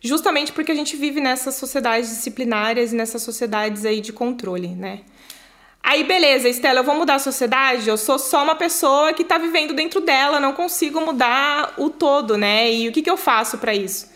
justamente 0.00 0.52
porque 0.52 0.72
a 0.72 0.74
gente 0.74 0.96
vive 0.96 1.20
nessas 1.20 1.54
sociedades 1.54 2.08
disciplinárias 2.08 2.92
e 2.92 2.96
nessas 2.96 3.22
sociedades 3.22 3.84
aí 3.84 4.00
de 4.00 4.12
controle, 4.12 4.68
né? 4.68 5.00
Aí, 5.82 6.04
beleza, 6.04 6.48
Estela, 6.48 6.80
eu 6.80 6.84
vou 6.84 6.94
mudar 6.94 7.14
a 7.14 7.18
sociedade, 7.18 7.88
eu 7.88 7.96
sou 7.96 8.18
só 8.18 8.42
uma 8.42 8.54
pessoa 8.54 9.12
que 9.14 9.22
está 9.22 9.38
vivendo 9.38 9.72
dentro 9.72 10.00
dela, 10.00 10.38
não 10.38 10.52
consigo 10.52 11.00
mudar 11.00 11.72
o 11.78 11.88
todo, 11.88 12.36
né? 12.36 12.70
E 12.70 12.88
o 12.88 12.92
que, 12.92 13.00
que 13.00 13.10
eu 13.10 13.16
faço 13.16 13.56
para 13.58 13.74
isso? 13.74 14.10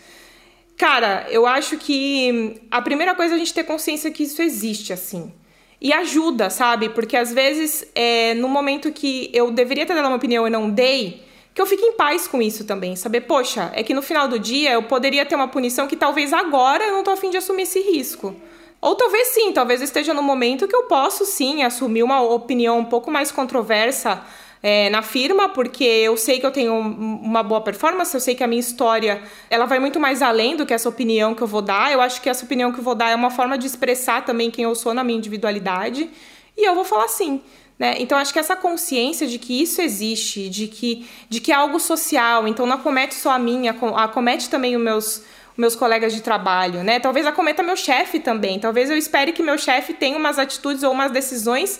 Cara, 0.77 1.25
eu 1.29 1.47
acho 1.47 1.77
que 1.77 2.61
a 2.69 2.81
primeira 2.81 3.15
coisa 3.15 3.33
é 3.33 3.35
a 3.35 3.39
gente 3.39 3.53
ter 3.53 3.63
consciência 3.63 4.11
que 4.11 4.23
isso 4.23 4.41
existe, 4.41 4.93
assim. 4.93 5.33
E 5.81 5.91
ajuda, 5.91 6.49
sabe? 6.49 6.89
Porque 6.89 7.17
às 7.17 7.33
vezes, 7.33 7.85
é, 7.95 8.33
no 8.35 8.47
momento 8.47 8.91
que 8.91 9.29
eu 9.33 9.51
deveria 9.51 9.85
ter 9.85 9.95
dado 9.95 10.07
uma 10.07 10.15
opinião 10.15 10.45
e 10.45 10.49
não 10.49 10.69
dei, 10.69 11.23
que 11.53 11.61
eu 11.61 11.65
fique 11.65 11.83
em 11.83 11.93
paz 11.93 12.27
com 12.27 12.41
isso 12.41 12.65
também. 12.65 12.95
Saber, 12.95 13.21
poxa, 13.21 13.71
é 13.75 13.83
que 13.83 13.93
no 13.93 14.01
final 14.01 14.27
do 14.27 14.39
dia 14.39 14.71
eu 14.71 14.83
poderia 14.83 15.25
ter 15.25 15.35
uma 15.35 15.47
punição 15.47 15.87
que 15.87 15.95
talvez 15.95 16.33
agora 16.33 16.83
eu 16.85 16.93
não 16.93 17.03
tô 17.03 17.11
afim 17.11 17.29
de 17.29 17.37
assumir 17.37 17.63
esse 17.63 17.79
risco. 17.79 18.35
Ou 18.81 18.95
talvez 18.95 19.29
sim, 19.29 19.53
talvez 19.53 19.79
eu 19.79 19.85
esteja 19.85 20.13
no 20.13 20.21
momento 20.21 20.67
que 20.67 20.75
eu 20.75 20.83
posso 20.83 21.25
sim 21.25 21.63
assumir 21.63 22.03
uma 22.03 22.21
opinião 22.21 22.79
um 22.79 22.85
pouco 22.85 23.09
mais 23.09 23.31
controversa 23.31 24.21
é, 24.61 24.89
na 24.89 25.01
firma, 25.01 25.47
porque 25.49 25.83
eu 25.83 26.17
sei 26.17 26.39
que 26.39 26.45
eu 26.45 26.51
tenho 26.51 26.73
uma 26.73 27.43
boa 27.43 27.61
performance, 27.61 28.13
eu 28.13 28.19
sei 28.19 28.33
que 28.33 28.43
a 28.43 28.47
minha 28.47 28.59
história 28.59 29.21
ela 29.49 29.65
vai 29.65 29.79
muito 29.79 29.99
mais 29.99 30.21
além 30.21 30.55
do 30.55 30.65
que 30.65 30.73
essa 30.73 30.89
opinião 30.89 31.35
que 31.35 31.41
eu 31.41 31.47
vou 31.47 31.61
dar. 31.61 31.91
Eu 31.91 32.01
acho 32.01 32.21
que 32.21 32.29
essa 32.29 32.43
opinião 32.45 32.71
que 32.71 32.79
eu 32.79 32.83
vou 32.83 32.95
dar 32.95 33.09
é 33.09 33.15
uma 33.15 33.29
forma 33.29 33.57
de 33.57 33.67
expressar 33.67 34.25
também 34.25 34.49
quem 34.49 34.63
eu 34.63 34.73
sou 34.73 34.93
na 34.93 35.03
minha 35.03 35.17
individualidade. 35.17 36.09
E 36.57 36.67
eu 36.67 36.75
vou 36.75 36.83
falar 36.83 37.07
sim. 37.07 37.41
Né? 37.77 37.95
Então, 37.99 38.17
acho 38.17 38.31
que 38.31 38.39
essa 38.39 38.55
consciência 38.55 39.27
de 39.27 39.37
que 39.39 39.61
isso 39.61 39.81
existe, 39.81 40.47
de 40.49 40.67
que, 40.67 41.07
de 41.29 41.39
que 41.39 41.51
é 41.51 41.55
algo 41.55 41.79
social, 41.79 42.47
então 42.47 42.65
não 42.65 42.75
acomete 42.75 43.15
só 43.15 43.31
a 43.31 43.39
minha, 43.39 43.75
acomete 43.95 44.49
também 44.49 44.75
os 44.75 44.81
meus, 44.81 45.23
meus 45.57 45.75
colegas 45.75 46.13
de 46.13 46.21
trabalho, 46.21 46.83
né? 46.83 46.99
Talvez 46.99 47.25
acometa 47.25 47.63
meu 47.63 47.75
chefe 47.75 48.19
também. 48.19 48.59
Talvez 48.59 48.89
eu 48.89 48.97
espere 48.97 49.33
que 49.33 49.41
meu 49.41 49.57
chefe 49.57 49.93
tenha 49.93 50.17
umas 50.17 50.37
atitudes 50.37 50.83
ou 50.83 50.91
umas 50.91 51.11
decisões 51.11 51.79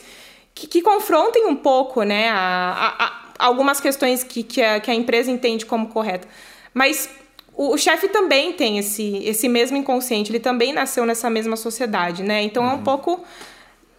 que, 0.53 0.67
que 0.67 0.81
confrontem 0.81 1.45
um 1.45 1.55
pouco, 1.55 2.03
né? 2.03 2.29
A, 2.29 2.95
a, 2.99 3.05
a 3.05 3.23
algumas 3.47 3.79
questões 3.79 4.23
que, 4.23 4.43
que, 4.43 4.61
a, 4.61 4.79
que 4.79 4.89
a 4.89 4.93
empresa 4.93 5.29
entende 5.29 5.65
como 5.65 5.87
correta. 5.87 6.27
Mas 6.73 7.09
o, 7.55 7.73
o 7.73 7.77
chefe 7.77 8.07
também 8.07 8.53
tem 8.53 8.77
esse, 8.77 9.17
esse 9.25 9.47
mesmo 9.49 9.77
inconsciente, 9.77 10.31
ele 10.31 10.39
também 10.39 10.73
nasceu 10.73 11.05
nessa 11.05 11.29
mesma 11.29 11.55
sociedade, 11.55 12.23
né? 12.23 12.41
Então 12.43 12.63
uhum. 12.63 12.69
é 12.69 12.73
um 12.73 12.77
uhum. 12.77 12.83
pouco 12.83 13.23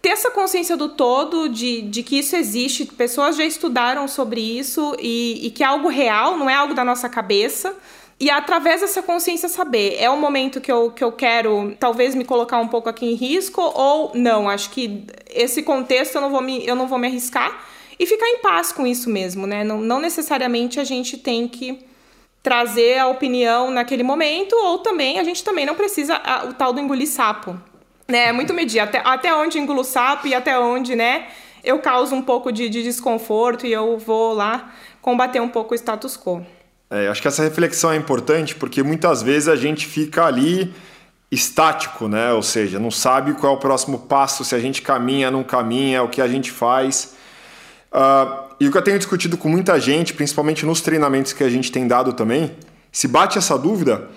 ter 0.05 0.11
essa 0.11 0.29
consciência 0.29 0.77
do 0.77 0.87
todo, 0.87 1.49
de, 1.49 1.81
de 1.81 2.03
que 2.03 2.19
isso 2.19 2.35
existe, 2.35 2.85
pessoas 2.85 3.35
já 3.35 3.43
estudaram 3.43 4.07
sobre 4.07 4.39
isso 4.39 4.95
e, 4.99 5.47
e 5.47 5.49
que 5.49 5.63
é 5.63 5.65
algo 5.65 5.87
real, 5.87 6.37
não 6.37 6.47
é 6.47 6.53
algo 6.53 6.75
da 6.75 6.85
nossa 6.85 7.09
cabeça. 7.09 7.75
E 8.19 8.29
através 8.29 8.81
dessa 8.81 9.01
consciência 9.01 9.49
saber, 9.49 9.95
é 9.97 10.07
o 10.07 10.15
momento 10.15 10.61
que 10.61 10.71
eu, 10.71 10.91
que 10.91 11.03
eu 11.03 11.11
quero 11.11 11.75
talvez 11.79 12.13
me 12.13 12.23
colocar 12.23 12.59
um 12.59 12.67
pouco 12.67 12.87
aqui 12.87 13.03
em 13.03 13.15
risco 13.15 13.59
ou 13.59 14.11
não, 14.13 14.47
acho 14.47 14.69
que 14.69 15.05
esse 15.27 15.63
contexto 15.63 16.13
eu 16.13 16.21
não 16.21 16.29
vou 16.29 16.41
me, 16.41 16.63
eu 16.63 16.75
não 16.75 16.85
vou 16.85 16.99
me 16.99 17.07
arriscar 17.07 17.65
e 17.97 18.05
ficar 18.05 18.27
em 18.27 18.37
paz 18.37 18.71
com 18.71 18.85
isso 18.85 19.09
mesmo, 19.09 19.47
né? 19.47 19.63
Não, 19.63 19.81
não 19.81 19.99
necessariamente 19.99 20.79
a 20.79 20.83
gente 20.83 21.17
tem 21.17 21.47
que 21.47 21.79
trazer 22.43 22.99
a 22.99 23.07
opinião 23.07 23.71
naquele 23.71 24.03
momento 24.03 24.55
ou 24.55 24.77
também 24.77 25.17
a 25.17 25.23
gente 25.23 25.43
também 25.43 25.65
não 25.65 25.73
precisa 25.73 26.15
a, 26.23 26.45
o 26.45 26.53
tal 26.53 26.71
do 26.71 26.79
engolir 26.79 27.07
sapo 27.07 27.59
né? 28.07 28.29
É 28.29 28.31
muito 28.31 28.53
medir 28.53 28.79
até, 28.79 29.01
até 29.03 29.33
onde 29.33 29.57
engulo 29.57 29.83
sapo 29.83 30.27
e 30.27 30.33
até 30.33 30.57
onde, 30.59 30.95
né? 30.95 31.27
Eu 31.63 31.79
causo 31.79 32.13
um 32.13 32.21
pouco 32.21 32.51
de, 32.51 32.69
de 32.69 32.83
desconforto 32.83 33.65
e 33.65 33.73
eu 33.73 33.97
vou 33.97 34.33
lá 34.33 34.71
combater 35.01 35.39
um 35.39 35.49
pouco 35.49 35.73
o 35.73 35.75
status 35.75 36.17
quo. 36.17 36.45
É, 36.89 37.07
acho 37.07 37.21
que 37.21 37.27
essa 37.27 37.43
reflexão 37.43 37.91
é 37.91 37.95
importante 37.95 38.55
porque 38.55 38.83
muitas 38.83 39.23
vezes 39.23 39.47
a 39.47 39.55
gente 39.55 39.87
fica 39.87 40.25
ali 40.25 40.73
estático, 41.31 42.07
né? 42.07 42.31
Ou 42.33 42.43
seja, 42.43 42.79
não 42.79 42.91
sabe 42.91 43.33
qual 43.33 43.53
é 43.53 43.55
o 43.55 43.59
próximo 43.59 43.99
passo, 43.99 44.45
se 44.45 44.53
a 44.53 44.59
gente 44.59 44.81
caminha, 44.81 45.31
não 45.31 45.43
caminha, 45.43 46.03
o 46.03 46.09
que 46.09 46.21
a 46.21 46.27
gente 46.27 46.51
faz. 46.51 47.15
Uh, 47.91 48.45
e 48.59 48.67
o 48.67 48.71
que 48.71 48.77
eu 48.77 48.81
tenho 48.81 48.97
discutido 48.97 49.37
com 49.37 49.49
muita 49.49 49.79
gente, 49.79 50.13
principalmente 50.13 50.65
nos 50.65 50.81
treinamentos 50.81 51.33
que 51.33 51.43
a 51.43 51.49
gente 51.49 51.71
tem 51.71 51.87
dado 51.87 52.13
também, 52.13 52.55
se 52.91 53.07
bate 53.07 53.37
essa 53.37 53.57
dúvida, 53.57 54.07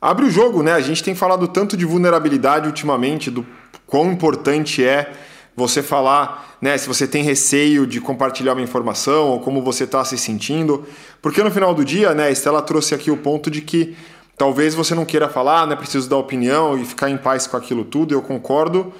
abre 0.00 0.26
o 0.26 0.30
jogo, 0.30 0.62
né? 0.62 0.72
A 0.72 0.80
gente 0.80 1.02
tem 1.02 1.14
falado 1.14 1.48
tanto 1.48 1.76
de 1.76 1.84
vulnerabilidade 1.84 2.66
ultimamente, 2.66 3.30
do 3.30 3.46
quão 3.86 4.12
importante 4.12 4.84
é 4.84 5.12
você 5.58 5.82
falar, 5.82 6.56
né, 6.62 6.78
se 6.78 6.86
você 6.86 7.06
tem 7.06 7.24
receio 7.24 7.84
de 7.84 8.00
compartilhar 8.00 8.52
uma 8.52 8.62
informação 8.62 9.30
ou 9.30 9.40
como 9.40 9.60
você 9.60 9.84
está 9.84 10.04
se 10.04 10.16
sentindo, 10.16 10.86
porque 11.20 11.42
no 11.42 11.50
final 11.50 11.74
do 11.74 11.84
dia, 11.84 12.14
né, 12.14 12.28
a 12.28 12.30
Estela 12.30 12.62
trouxe 12.62 12.94
aqui 12.94 13.10
o 13.10 13.16
ponto 13.16 13.50
de 13.50 13.60
que 13.60 13.96
talvez 14.36 14.72
você 14.72 14.94
não 14.94 15.04
queira 15.04 15.28
falar, 15.28 15.66
né, 15.66 15.74
preciso 15.74 16.08
dar 16.08 16.16
opinião 16.16 16.78
e 16.78 16.84
ficar 16.84 17.10
em 17.10 17.16
paz 17.16 17.48
com 17.48 17.56
aquilo 17.56 17.84
tudo, 17.84 18.14
eu 18.14 18.22
concordo. 18.22 18.92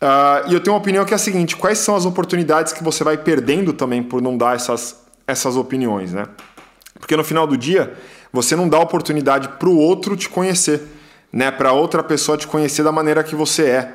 Uh, 0.00 0.46
e 0.48 0.54
eu 0.54 0.60
tenho 0.60 0.74
uma 0.74 0.80
opinião 0.80 1.04
que 1.04 1.12
é 1.12 1.16
a 1.16 1.18
seguinte: 1.18 1.56
quais 1.56 1.78
são 1.78 1.96
as 1.96 2.04
oportunidades 2.04 2.72
que 2.72 2.84
você 2.84 3.02
vai 3.02 3.16
perdendo 3.16 3.72
também 3.72 4.00
por 4.00 4.22
não 4.22 4.36
dar 4.36 4.54
essas, 4.54 5.02
essas 5.26 5.56
opiniões, 5.56 6.12
né? 6.12 6.26
Porque 7.00 7.16
no 7.16 7.24
final 7.24 7.48
do 7.48 7.56
dia, 7.56 7.96
você 8.32 8.54
não 8.54 8.68
dá 8.68 8.78
oportunidade 8.78 9.48
para 9.48 9.68
o 9.68 9.76
outro 9.76 10.16
te 10.16 10.28
conhecer, 10.28 10.82
né? 11.32 11.50
Para 11.50 11.72
outra 11.72 12.02
pessoa 12.02 12.36
te 12.36 12.46
conhecer 12.46 12.82
da 12.82 12.92
maneira 12.92 13.22
que 13.24 13.34
você 13.34 13.64
é. 13.64 13.94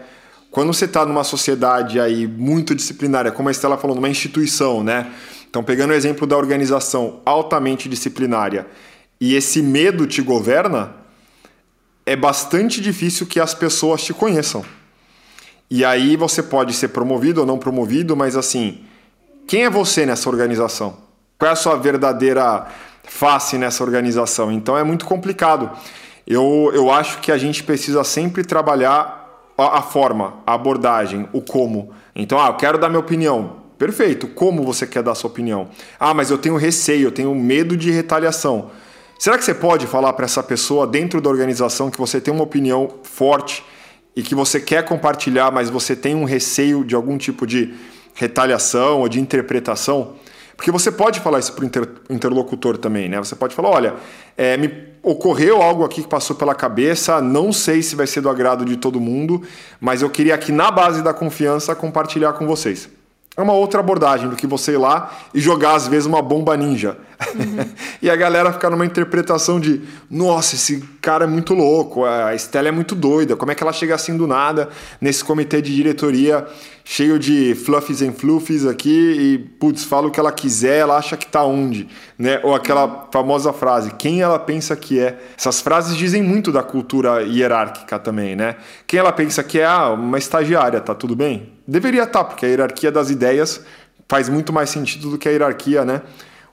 Quando 0.52 0.74
você 0.74 0.86
está 0.86 1.06
numa 1.06 1.24
sociedade 1.24 2.00
aí 2.00 2.28
muito 2.28 2.76
disciplinária, 2.76 3.32
como 3.32 3.50
a 3.50 3.52
Estela 3.52 3.78
falou, 3.78 3.96
numa 3.96 4.10
instituição, 4.10 4.84
né? 4.84 5.12
Então, 5.50 5.64
pegando 5.64 5.92
o 5.92 5.94
exemplo 5.94 6.26
da 6.26 6.38
organização 6.38 7.22
altamente 7.26 7.88
disciplinária 7.88 8.68
e 9.20 9.36
esse 9.36 9.62
medo 9.62 10.06
te 10.06 10.22
governa, 10.22 10.96
é 12.06 12.16
bastante 12.16 12.82
difícil 12.82 13.26
que 13.26 13.40
as 13.40 13.54
pessoas 13.54 14.04
te 14.04 14.14
conheçam. 14.14 14.64
E 15.70 15.84
aí 15.86 16.16
você 16.16 16.44
pode 16.44 16.74
ser 16.74 16.90
promovido 16.90 17.42
ou 17.42 17.48
não 17.48 17.58
promovido, 17.58 18.16
mas 18.16 18.36
assim, 18.36 18.82
quem 19.48 19.64
é 19.64 19.70
você 19.70 20.06
nessa 20.06 20.30
organização? 20.30 20.98
Qual 21.38 21.50
é 21.50 21.54
a 21.54 21.56
sua 21.56 21.76
verdadeira 21.76 22.68
face 23.04 23.58
nessa 23.58 23.84
organização. 23.84 24.52
Então 24.52 24.78
é 24.78 24.84
muito 24.84 25.06
complicado. 25.06 25.70
Eu, 26.26 26.72
eu 26.74 26.90
acho 26.90 27.20
que 27.20 27.32
a 27.32 27.38
gente 27.38 27.64
precisa 27.64 28.04
sempre 28.04 28.44
trabalhar 28.44 29.52
a, 29.58 29.80
a 29.80 29.82
forma, 29.82 30.36
a 30.46 30.54
abordagem, 30.54 31.28
o 31.34 31.42
como. 31.42 31.92
Então, 32.16 32.40
ah, 32.40 32.48
eu 32.48 32.54
quero 32.56 32.78
dar 32.78 32.90
minha 32.90 33.00
opinião. 33.00 33.64
Perfeito. 33.78 34.28
Como 34.28 34.64
você 34.64 34.88
quer 34.88 35.04
dar 35.04 35.16
sua 35.16 35.30
opinião? 35.30 35.68
Ah, 36.00 36.14
mas 36.14 36.32
eu 36.32 36.38
tenho 36.38 36.56
receio, 36.56 37.08
eu 37.08 37.12
tenho 37.12 37.34
medo 37.36 37.76
de 37.76 37.92
retaliação. 37.92 38.72
Será 39.20 39.38
que 39.38 39.44
você 39.44 39.54
pode 39.54 39.88
falar 39.88 40.14
para 40.14 40.26
essa 40.26 40.44
pessoa 40.44 40.88
dentro 40.88 41.22
da 41.22 41.30
organização 41.30 41.90
que 41.90 41.98
você 41.98 42.20
tem 42.20 42.34
uma 42.34 42.44
opinião 42.44 42.90
forte 43.04 43.64
e 44.16 44.22
que 44.22 44.36
você 44.36 44.60
quer 44.60 44.86
compartilhar, 44.86 45.52
mas 45.52 45.70
você 45.70 45.96
tem 45.96 46.16
um 46.16 46.24
receio 46.24 46.84
de 46.84 46.96
algum 46.96 47.18
tipo 47.18 47.48
de 47.48 47.74
retaliação 48.14 49.02
ou 49.02 49.10
de 49.10 49.20
interpretação? 49.20 50.16
Porque 50.64 50.72
você 50.72 50.94
pode 50.94 51.20
falar 51.20 51.40
isso 51.40 51.52
para 51.52 51.64
o 51.64 51.66
inter, 51.66 51.86
interlocutor 52.10 52.78
também, 52.78 53.10
né? 53.10 53.18
Você 53.18 53.36
pode 53.36 53.54
falar, 53.54 53.70
olha, 53.70 53.96
é, 54.38 54.56
me 54.56 54.72
ocorreu 55.04 55.62
algo 55.62 55.84
aqui 55.84 56.02
que 56.02 56.08
passou 56.08 56.38
pela 56.38 56.56
cabeça, 56.56 57.20
não 57.20 57.52
sei 57.52 57.82
se 57.82 57.98
vai 57.98 58.08
ser 58.08 58.22
do 58.22 58.30
agrado 58.30 58.64
de 58.64 58.78
todo 58.78 58.98
mundo, 58.98 59.42
mas 59.82 60.02
eu 60.02 60.10
queria 60.10 60.34
aqui 60.34 60.54
na 60.54 60.72
base 60.72 61.02
da 61.02 61.14
confiança 61.14 61.76
compartilhar 61.76 62.32
com 62.32 62.48
vocês. 62.48 62.88
É 63.36 63.42
uma 63.42 63.52
outra 63.52 63.82
abordagem 63.82 64.30
do 64.30 64.38
que 64.38 64.48
você 64.48 64.72
ir 64.72 64.78
lá 64.78 65.12
e 65.34 65.42
jogar, 65.42 65.76
às 65.76 65.86
vezes, 65.86 66.06
uma 66.06 66.22
bomba 66.22 66.56
ninja. 66.56 66.98
Uhum. 67.36 67.66
e 68.02 68.10
a 68.10 68.16
galera 68.16 68.52
ficar 68.52 68.70
numa 68.70 68.86
interpretação 68.86 69.60
de: 69.60 69.82
nossa, 70.10 70.56
esse 70.56 70.82
cara 71.02 71.26
é 71.26 71.28
muito 71.28 71.54
louco, 71.54 72.06
a 72.06 72.34
Estela 72.34 72.68
é 72.68 72.72
muito 72.72 72.96
doida, 72.96 73.36
como 73.36 73.52
é 73.52 73.56
que 73.56 73.64
ela 73.64 73.74
chega 73.74 73.96
assim 73.96 74.16
do 74.16 74.28
nada 74.28 74.70
nesse 75.02 75.24
comitê 75.24 75.62
de 75.62 75.76
diretoria 75.76 76.48
cheio 76.86 77.18
de 77.18 77.56
fluffies 77.56 78.02
and 78.02 78.14
fluffies 78.14 78.66
aqui 78.66 78.90
e, 78.90 79.38
putz, 79.38 79.84
fala 79.84 80.08
o 80.08 80.12
que 80.12 80.20
ela 80.20 80.32
quiser, 80.32 80.80
ela 80.80 80.98
acha 80.98 81.16
que 81.16 81.26
tá 81.26 81.44
onde, 81.44 81.88
né? 82.18 82.40
Ou 82.44 82.54
aquela 82.54 83.08
famosa 83.12 83.54
frase, 83.54 83.92
quem 83.92 84.22
ela 84.22 84.38
pensa 84.38 84.76
que 84.76 85.00
é. 85.00 85.18
Essas 85.38 85.62
frases 85.62 85.96
dizem 85.96 86.22
muito 86.22 86.52
da 86.52 86.62
cultura 86.62 87.24
hierárquica 87.24 87.98
também, 87.98 88.36
né? 88.36 88.58
Quem 88.86 89.00
ela 89.00 89.12
pensa 89.12 89.44
que 89.44 89.60
é 89.60 89.66
ah, 89.66 89.90
uma 89.90 90.18
estagiária, 90.18 90.82
tá 90.82 90.94
tudo 90.94 91.16
bem? 91.16 91.54
Deveria 91.68 92.04
estar, 92.04 92.20
tá, 92.20 92.26
porque 92.26 92.46
a 92.46 92.50
hierarquia 92.50 92.92
das 92.92 93.10
ideias 93.10 93.62
faz 94.08 94.28
muito 94.28 94.52
mais 94.52 94.70
sentido 94.70 95.10
do 95.10 95.18
que 95.18 95.30
a 95.30 95.32
hierarquia, 95.32 95.86
né? 95.86 96.02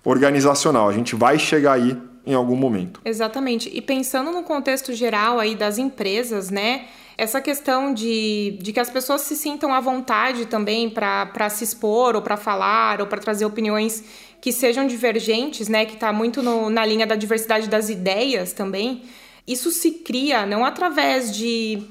Organizacional. 0.05 0.89
A 0.89 0.93
gente 0.93 1.15
vai 1.15 1.39
chegar 1.39 1.73
aí 1.73 1.97
em 2.27 2.35
algum 2.35 2.57
momento. 2.57 3.01
Exatamente. 3.05 3.71
E 3.73 3.81
pensando 3.81 4.31
no 4.31 4.43
contexto 4.43 4.93
geral 4.93 5.39
aí 5.39 5.55
das 5.55 5.79
empresas, 5.79 6.51
né? 6.51 6.87
essa 7.21 7.39
questão 7.39 7.93
de, 7.93 8.57
de 8.63 8.73
que 8.73 8.81
as 8.81 8.89
pessoas 8.89 9.21
se 9.21 9.37
sintam 9.37 9.75
à 9.75 9.79
vontade 9.81 10.47
também 10.47 10.89
para 10.89 11.51
se 11.51 11.63
expor 11.63 12.17
ou 12.17 12.23
para 12.23 12.39
falar 12.39 12.99
ou 12.99 13.07
para 13.07 13.21
trazer 13.21 13.45
opiniões 13.45 14.03
que 14.41 14.51
sejam 14.51 14.87
divergentes, 14.87 15.69
né, 15.69 15.85
que 15.85 15.93
está 15.93 16.15
muito 16.15 16.43
no, 16.43 16.71
na 16.71 16.83
linha 16.87 17.07
da 17.07 17.15
diversidade 17.15 17.69
das 17.69 17.91
ideias 17.91 18.55
também, 18.55 19.03
isso 19.47 19.71
se 19.71 19.91
cria 19.91 20.47
não 20.47 20.65
através 20.65 21.37
de 21.37 21.83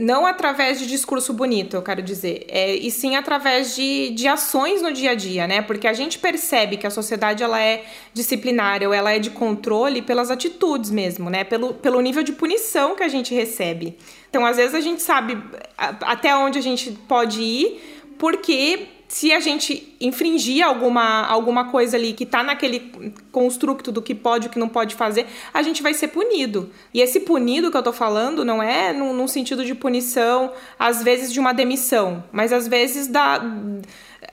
não 0.00 0.24
através 0.24 0.78
de 0.78 0.86
discurso 0.86 1.32
bonito, 1.32 1.76
eu 1.76 1.82
quero 1.82 2.00
dizer, 2.00 2.46
é, 2.48 2.74
e 2.74 2.90
sim 2.90 3.16
através 3.16 3.76
de, 3.76 4.10
de 4.10 4.26
ações 4.26 4.80
no 4.80 4.92
dia 4.92 5.10
a 5.10 5.14
dia, 5.14 5.46
né? 5.46 5.60
Porque 5.60 5.86
a 5.86 5.92
gente 5.92 6.18
percebe 6.18 6.78
que 6.78 6.86
a 6.86 6.90
sociedade 6.90 7.42
ela 7.42 7.60
é 7.60 7.84
disciplinária 8.14 8.88
ou 8.88 8.94
ela 8.94 9.12
é 9.12 9.18
de 9.18 9.30
controle 9.30 10.00
pelas 10.00 10.30
atitudes 10.30 10.90
mesmo, 10.90 11.28
né? 11.28 11.44
Pelo, 11.44 11.74
pelo 11.74 12.00
nível 12.00 12.22
de 12.22 12.32
punição 12.32 12.96
que 12.96 13.02
a 13.02 13.08
gente 13.08 13.34
recebe. 13.34 13.98
Então, 14.30 14.44
às 14.46 14.56
vezes 14.56 14.74
a 14.74 14.80
gente 14.80 15.02
sabe 15.02 15.36
até 15.76 16.34
onde 16.34 16.58
a 16.58 16.62
gente 16.62 16.92
pode 17.06 17.42
ir, 17.42 18.02
porque 18.18 18.86
se 19.08 19.32
a 19.32 19.40
gente 19.40 19.96
infringir 19.98 20.64
alguma, 20.64 21.26
alguma 21.26 21.70
coisa 21.70 21.96
ali 21.96 22.12
que 22.12 22.24
está 22.24 22.42
naquele 22.42 22.92
construto 23.32 23.90
do 23.90 24.02
que 24.02 24.14
pode 24.14 24.46
e 24.46 24.48
o 24.48 24.52
que 24.52 24.58
não 24.58 24.68
pode 24.68 24.94
fazer, 24.94 25.26
a 25.52 25.62
gente 25.62 25.82
vai 25.82 25.94
ser 25.94 26.08
punido. 26.08 26.70
E 26.92 27.00
esse 27.00 27.20
punido 27.20 27.70
que 27.70 27.76
eu 27.76 27.80
estou 27.80 27.92
falando 27.92 28.44
não 28.44 28.62
é 28.62 28.92
num, 28.92 29.14
num, 29.14 29.26
sentido 29.26 29.64
de 29.64 29.74
punição, 29.74 30.52
às 30.78 31.02
vezes 31.02 31.32
de 31.32 31.40
uma 31.40 31.54
demissão, 31.54 32.22
mas 32.30 32.52
às 32.52 32.68
vezes 32.68 33.06
da 33.06 33.42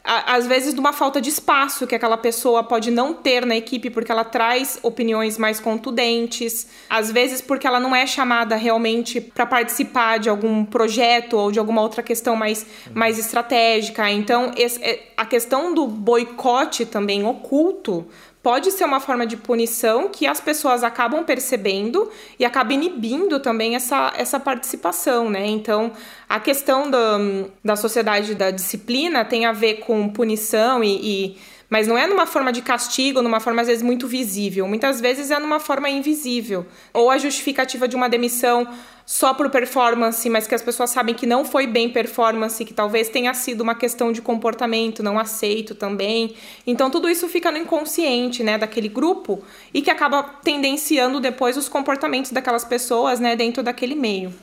às 0.06 0.46
vezes 0.46 0.74
de 0.74 0.80
uma 0.80 0.94
falta 0.94 1.20
de 1.20 1.30
espaço 1.30 1.88
que 1.88 1.96
aquela 1.96 2.18
pessoa 2.18 2.64
pode 2.64 2.92
não 2.92 3.14
ter 3.14 3.46
na 3.46 3.56
equipe 3.56 3.90
porque 3.90 4.12
ela 4.12 4.24
traz 4.24 4.80
opiniões 4.84 5.38
mais 5.38 5.60
contundentes, 5.60 6.68
às 6.90 7.12
vezes 7.12 7.42
porque 7.42 7.66
ela 7.66 7.80
não 7.80 7.96
é 7.96 8.06
chamada 8.06 8.56
realmente 8.56 9.20
para 9.20 9.46
participar 9.46 10.20
de 10.20 10.30
algum 10.30 10.64
projeto 10.64 11.34
ou 11.38 11.52
de 11.52 11.58
alguma 11.58 11.82
outra 11.82 12.04
questão 12.04 12.36
mais, 12.36 12.66
mais 12.94 13.18
estratégica. 13.18 14.10
Então, 14.12 14.52
é, 14.56 15.00
a 15.18 15.26
questão 15.26 15.74
do 15.74 15.88
boicote 15.88 16.86
também 16.86 17.26
oculto 17.26 18.06
pode 18.46 18.72
ser 18.72 18.86
uma 18.86 19.00
forma 19.00 19.26
de 19.26 19.36
punição 19.36 20.08
que 20.08 20.28
as 20.28 20.40
pessoas 20.40 20.84
acabam 20.84 21.24
percebendo 21.24 22.12
e 22.38 22.46
acaba 22.46 22.74
inibindo 22.74 23.40
também 23.40 23.76
essa, 23.76 24.14
essa 24.16 24.40
participação, 24.40 25.32
né? 25.32 25.48
Então, 25.48 25.92
a 26.30 26.40
questão 26.40 26.92
da, 26.92 27.18
da 27.64 27.76
sociedade 27.76 28.36
da 28.36 28.52
disciplina 28.52 29.26
tem 29.26 29.48
a 29.48 29.52
ver 29.52 29.78
com 29.78 30.08
punição 30.10 30.84
e, 30.84 30.90
e 31.34 31.38
mas 31.70 31.88
não 31.88 31.98
é 31.98 32.08
numa 32.08 32.26
forma 32.26 32.52
de 32.52 32.62
castigo, 32.62 33.22
numa 33.22 33.40
forma 33.40 33.62
às 33.62 33.68
vezes 33.68 33.84
muito 33.84 34.08
visível. 34.08 34.68
Muitas 34.68 35.02
vezes 35.02 35.32
é 35.32 35.40
numa 35.40 35.60
forma 35.60 35.90
invisível. 35.90 36.66
Ou 36.94 37.10
a 37.10 37.18
justificativa 37.18 37.88
de 37.88 37.96
uma 37.96 38.08
demissão 38.08 38.68
só 39.06 39.34
por 39.34 39.50
performance, 39.50 40.28
mas 40.30 40.48
que 40.48 40.56
as 40.56 40.64
pessoas 40.64 40.90
sabem 40.90 41.14
que 41.14 41.28
não 41.28 41.46
foi 41.46 41.68
bem 41.68 41.90
performance, 41.90 42.66
que 42.66 42.74
talvez 42.74 43.08
tenha 43.08 43.34
sido 43.34 43.62
uma 43.62 43.76
questão 43.76 44.12
de 44.12 44.22
comportamento 44.22 45.04
não 45.04 45.20
aceito 45.20 45.76
também. 45.76 46.36
Então 46.66 46.90
tudo 46.90 47.08
isso 47.08 47.28
fica 47.30 47.52
no 47.52 47.58
inconsciente, 47.58 48.44
né, 48.44 48.58
daquele 48.58 48.90
grupo 48.90 49.44
e 49.74 49.82
que 49.82 49.92
acaba 49.92 50.24
tendenciando 50.24 51.20
depois 51.20 51.56
os 51.56 51.70
comportamentos 51.70 52.32
daquelas 52.32 52.66
pessoas, 52.66 53.20
né, 53.20 53.36
dentro 53.36 53.62
daquele 53.62 53.96
meio. 53.96 54.34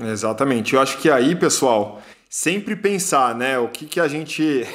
Exatamente. 0.00 0.74
Eu 0.74 0.80
acho 0.80 0.98
que 0.98 1.08
aí, 1.08 1.36
pessoal, 1.36 2.02
sempre 2.28 2.74
pensar, 2.74 3.32
né, 3.32 3.56
o 3.58 3.68
que 3.68 3.86
que 3.86 4.00
a 4.00 4.08
gente 4.08 4.66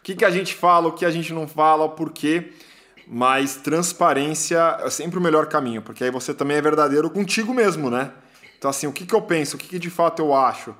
o 0.00 0.02
que, 0.02 0.14
que 0.14 0.24
a 0.24 0.30
gente 0.30 0.54
fala, 0.54 0.88
o 0.88 0.92
que 0.92 1.04
a 1.04 1.10
gente 1.10 1.32
não 1.32 1.46
fala, 1.46 1.84
o 1.84 1.90
porquê. 1.90 2.52
Mas 3.06 3.56
transparência 3.56 4.78
é 4.80 4.88
sempre 4.88 5.18
o 5.18 5.22
melhor 5.22 5.46
caminho, 5.46 5.82
porque 5.82 6.04
aí 6.04 6.10
você 6.10 6.32
também 6.32 6.56
é 6.56 6.62
verdadeiro 6.62 7.10
contigo 7.10 7.52
mesmo, 7.52 7.90
né? 7.90 8.12
Então, 8.56 8.70
assim, 8.70 8.86
o 8.86 8.92
que, 8.92 9.04
que 9.04 9.14
eu 9.14 9.20
penso, 9.20 9.56
o 9.56 9.58
que, 9.58 9.68
que 9.68 9.78
de 9.78 9.90
fato 9.90 10.22
eu 10.22 10.34
acho. 10.34 10.74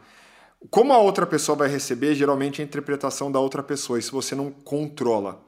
Como 0.70 0.92
a 0.92 0.98
outra 0.98 1.26
pessoa 1.26 1.56
vai 1.56 1.68
receber, 1.68 2.14
geralmente 2.14 2.60
é 2.60 2.64
a 2.64 2.66
interpretação 2.66 3.30
da 3.30 3.38
outra 3.38 3.62
pessoa, 3.62 3.98
isso 3.98 4.12
você 4.12 4.34
não 4.34 4.50
controla. 4.50 5.42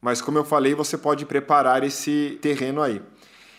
Mas, 0.00 0.20
como 0.20 0.38
eu 0.38 0.44
falei, 0.44 0.74
você 0.74 0.98
pode 0.98 1.24
preparar 1.26 1.84
esse 1.84 2.38
terreno 2.40 2.82
aí. 2.82 3.00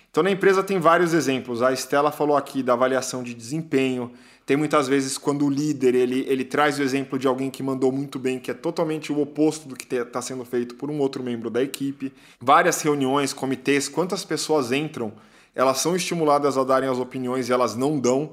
Então, 0.10 0.24
na 0.24 0.32
empresa 0.32 0.62
tem 0.62 0.80
vários 0.80 1.14
exemplos. 1.14 1.62
A 1.62 1.72
Estela 1.72 2.12
falou 2.12 2.36
aqui 2.36 2.62
da 2.62 2.74
avaliação 2.74 3.24
de 3.24 3.34
desempenho, 3.34 4.12
tem 4.46 4.58
muitas 4.58 4.88
vezes 4.88 5.18
quando 5.18 5.46
o 5.46 5.50
líder 5.50 5.96
ele, 5.96 6.26
ele 6.28 6.44
traz 6.44 6.78
o 6.78 6.84
exemplo 6.84 7.18
de 7.18 7.28
alguém 7.28 7.50
que 7.50 7.64
mandou 7.64 7.92
muito 7.92 8.20
bem, 8.20 8.40
que 8.40 8.52
é 8.52 8.54
totalmente 8.54 9.12
o 9.12 9.22
oposto 9.22 9.70
do 9.70 9.76
que 9.76 9.96
está 9.96 10.22
sendo 10.22 10.44
feito 10.44 10.76
por 10.76 10.92
um 10.92 11.00
outro 11.00 11.24
membro 11.24 11.50
da 11.50 11.64
equipe. 11.64 12.12
Várias 12.42 12.82
reuniões, 12.82 13.32
comitês, 13.32 13.88
quantas 13.88 14.26
pessoas 14.26 14.74
entram, 14.74 15.14
elas 15.56 15.80
são 15.80 15.96
estimuladas 15.96 16.58
a 16.58 16.64
darem 16.64 16.90
as 16.90 16.98
opiniões 16.98 17.48
e 17.48 17.54
elas 17.54 17.76
não 17.76 17.98
dão. 17.98 18.32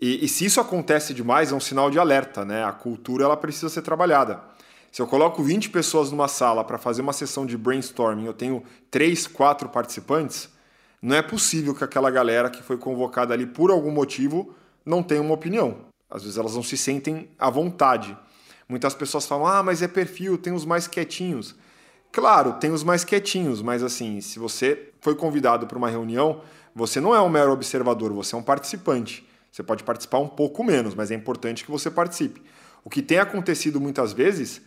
E, 0.00 0.24
e 0.24 0.28
se 0.28 0.44
isso 0.44 0.60
acontece 0.60 1.12
demais, 1.12 1.50
é 1.50 1.54
um 1.54 1.60
sinal 1.60 1.90
de 1.90 1.98
alerta, 1.98 2.44
né? 2.44 2.64
A 2.64 2.72
cultura 2.72 3.24
ela 3.24 3.36
precisa 3.36 3.68
ser 3.68 3.82
trabalhada. 3.82 4.40
Se 4.92 5.02
eu 5.02 5.06
coloco 5.08 5.42
20 5.42 5.70
pessoas 5.70 6.12
numa 6.12 6.28
sala 6.28 6.62
para 6.62 6.78
fazer 6.78 7.02
uma 7.02 7.12
sessão 7.12 7.44
de 7.44 7.56
brainstorming, 7.56 8.26
eu 8.26 8.32
tenho 8.32 8.62
3, 8.92 9.26
4 9.26 9.68
participantes, 9.68 10.48
não 11.02 11.16
é 11.16 11.22
possível 11.22 11.74
que 11.74 11.82
aquela 11.82 12.10
galera 12.10 12.48
que 12.48 12.62
foi 12.62 12.78
convocada 12.78 13.34
ali 13.34 13.44
por 13.44 13.72
algum 13.72 13.90
motivo 13.90 14.54
não 14.84 15.02
têm 15.02 15.18
uma 15.18 15.34
opinião. 15.34 15.78
Às 16.10 16.22
vezes 16.22 16.38
elas 16.38 16.54
não 16.54 16.62
se 16.62 16.76
sentem 16.76 17.28
à 17.38 17.50
vontade. 17.50 18.16
Muitas 18.68 18.94
pessoas 18.94 19.26
falam: 19.26 19.46
ah, 19.46 19.62
mas 19.62 19.82
é 19.82 19.88
perfil, 19.88 20.38
tem 20.38 20.52
os 20.52 20.64
mais 20.64 20.86
quietinhos. 20.86 21.54
Claro, 22.12 22.54
tem 22.54 22.70
os 22.70 22.84
mais 22.84 23.04
quietinhos, 23.04 23.60
mas 23.60 23.82
assim, 23.82 24.20
se 24.20 24.38
você 24.38 24.90
foi 25.00 25.16
convidado 25.16 25.66
para 25.66 25.76
uma 25.76 25.90
reunião, 25.90 26.42
você 26.74 27.00
não 27.00 27.14
é 27.14 27.20
um 27.20 27.28
mero 27.28 27.52
observador, 27.52 28.12
você 28.12 28.34
é 28.34 28.38
um 28.38 28.42
participante. 28.42 29.26
Você 29.50 29.62
pode 29.62 29.82
participar 29.84 30.18
um 30.18 30.28
pouco 30.28 30.62
menos, 30.62 30.94
mas 30.94 31.10
é 31.10 31.14
importante 31.14 31.64
que 31.64 31.70
você 31.70 31.90
participe. 31.90 32.42
O 32.84 32.90
que 32.90 33.02
tem 33.02 33.18
acontecido 33.18 33.80
muitas 33.80 34.12
vezes 34.12 34.62